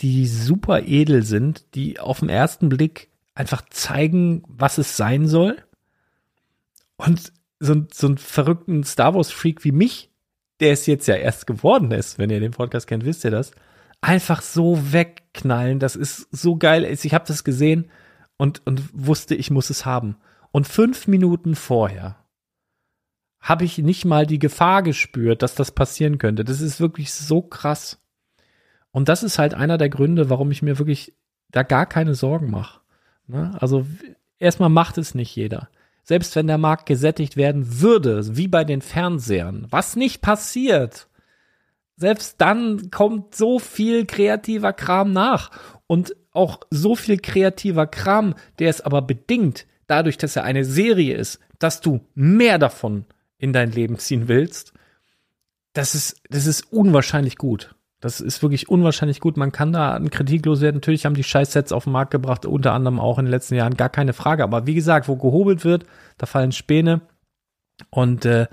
[0.00, 5.56] die super edel sind, die auf den ersten Blick einfach zeigen, was es sein soll.
[6.96, 10.10] Und so, ein, so ein verrückten Star Wars Freak wie mich,
[10.60, 13.52] der es jetzt ja erst geworden ist, wenn ihr den Podcast kennt, wisst ihr das,
[14.00, 16.84] einfach so wegknallen, das ist so geil.
[16.84, 17.90] Ich habe das gesehen
[18.36, 20.16] und, und wusste, ich muss es haben.
[20.50, 22.16] Und fünf Minuten vorher
[23.40, 26.44] habe ich nicht mal die Gefahr gespürt, dass das passieren könnte.
[26.44, 28.00] Das ist wirklich so krass.
[28.90, 31.14] Und das ist halt einer der Gründe, warum ich mir wirklich
[31.50, 32.80] da gar keine Sorgen mache.
[33.26, 33.56] Ne?
[33.60, 33.86] Also
[34.38, 35.68] erstmal macht es nicht jeder.
[36.02, 41.08] Selbst wenn der Markt gesättigt werden würde, wie bei den Fernsehern, was nicht passiert,
[41.96, 45.50] selbst dann kommt so viel kreativer Kram nach
[45.86, 51.16] und auch so viel kreativer Kram, der es aber bedingt, dadurch, dass er eine Serie
[51.16, 53.04] ist, dass du mehr davon
[53.38, 54.72] in dein Leben ziehen willst,
[55.74, 57.74] das ist, das ist unwahrscheinlich gut.
[58.02, 59.36] Das ist wirklich unwahrscheinlich gut.
[59.36, 60.78] Man kann da an Kritik loswerden.
[60.78, 63.76] Natürlich haben die Scheißsets auf den Markt gebracht, unter anderem auch in den letzten Jahren,
[63.76, 64.42] gar keine Frage.
[64.42, 65.86] Aber wie gesagt, wo gehobelt wird,
[66.18, 67.02] da fallen Späne.
[67.90, 68.48] Und äh,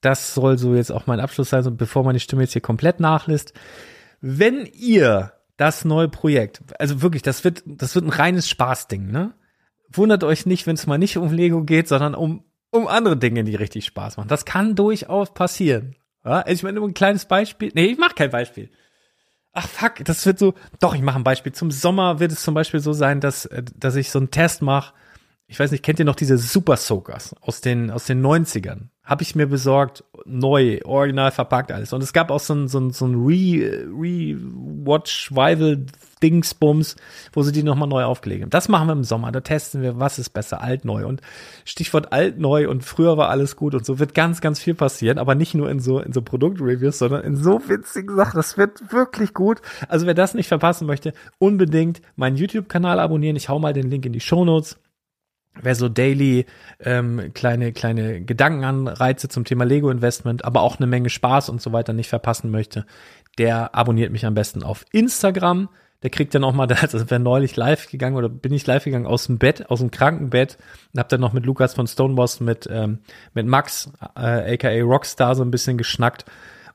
[0.00, 2.98] das soll so jetzt auch mein Abschluss sein, so bevor meine Stimme jetzt hier komplett
[2.98, 3.52] nachlässt.
[4.22, 9.34] Wenn ihr das neue Projekt, also wirklich, das wird, das wird ein reines Spaßding, ne?
[9.92, 13.44] Wundert euch nicht, wenn es mal nicht um Lego geht, sondern um, um andere Dinge,
[13.44, 14.28] die richtig Spaß machen.
[14.28, 15.94] Das kann durchaus passieren.
[16.24, 16.42] Ja?
[16.48, 17.70] Ich meine, ein kleines Beispiel.
[17.74, 18.70] Nee, ich mach kein Beispiel.
[19.54, 20.54] Ach fuck, das wird so.
[20.80, 21.52] Doch, ich mache ein Beispiel.
[21.52, 24.62] Zum Sommer wird es zum Beispiel so sein, dass, äh, dass ich so einen Test
[24.62, 24.92] mache.
[25.46, 28.88] Ich weiß nicht, kennt ihr noch diese Super Soakers aus den, aus den 90ern?
[29.04, 31.92] Habe ich mir besorgt, neu, original verpackt alles.
[31.92, 35.84] Und es gab auch so ein, so ein, so ein Re, Re-Watch, Rival
[36.24, 36.96] Dingsbums,
[37.34, 38.50] wo sie die nochmal neu aufgelegt haben.
[38.50, 39.30] Das machen wir im Sommer.
[39.30, 41.06] Da testen wir, was ist besser, alt, neu.
[41.06, 41.20] Und
[41.66, 45.18] Stichwort alt, neu und früher war alles gut und so wird ganz, ganz viel passieren,
[45.18, 48.38] aber nicht nur in so, in so Produktreviews, sondern in so witzigen Sachen.
[48.38, 49.60] Das wird wirklich gut.
[49.88, 53.36] Also wer das nicht verpassen möchte, unbedingt meinen YouTube-Kanal abonnieren.
[53.36, 54.78] Ich hau mal den Link in die Show Notes
[55.60, 56.46] wer so daily
[56.80, 61.72] ähm, kleine kleine Gedankenanreize zum Thema Lego Investment, aber auch eine Menge Spaß und so
[61.72, 62.86] weiter nicht verpassen möchte,
[63.38, 65.68] der abonniert mich am besten auf Instagram.
[66.02, 69.06] Der kriegt dann auch mal, also wäre neulich live gegangen oder bin ich live gegangen
[69.06, 70.58] aus dem Bett, aus dem Krankenbett
[70.92, 72.98] und hab dann noch mit Lukas von Stoneboss mit ähm,
[73.32, 76.24] mit Max äh, aka Rockstar so ein bisschen geschnackt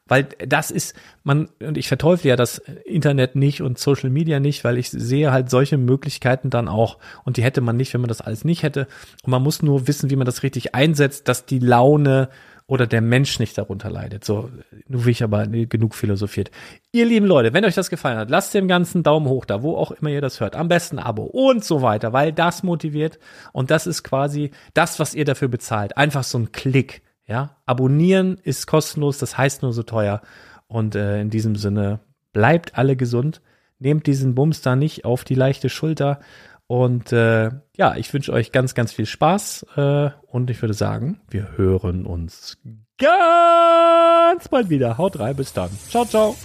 [0.09, 4.63] weil das ist, man, und ich verteufle ja das Internet nicht und Social Media nicht,
[4.63, 6.97] weil ich sehe halt solche Möglichkeiten dann auch.
[7.23, 8.87] Und die hätte man nicht, wenn man das alles nicht hätte.
[9.23, 12.29] Und man muss nur wissen, wie man das richtig einsetzt, dass die Laune
[12.69, 14.23] oder der Mensch nicht darunter leidet.
[14.23, 14.49] So,
[14.87, 16.51] nur wie ich aber genug philosophiert.
[16.91, 19.75] Ihr lieben Leute, wenn euch das gefallen hat, lasst dem ganzen Daumen hoch da, wo
[19.75, 20.55] auch immer ihr das hört.
[20.55, 23.17] Am besten Abo und so weiter, weil das motiviert.
[23.53, 25.97] Und das ist quasi das, was ihr dafür bezahlt.
[25.97, 27.01] Einfach so ein Klick.
[27.29, 30.21] Ja, abonnieren ist kostenlos, das heißt nur so teuer.
[30.67, 31.99] Und äh, in diesem Sinne,
[32.33, 33.41] bleibt alle gesund,
[33.77, 36.19] nehmt diesen Bums da nicht auf die leichte Schulter.
[36.65, 39.65] Und äh, ja, ich wünsche euch ganz, ganz viel Spaß.
[39.75, 42.57] Äh, und ich würde sagen, wir hören uns
[42.97, 44.97] ganz bald wieder.
[44.97, 45.69] Haut rein, bis dann.
[45.89, 46.35] Ciao, ciao.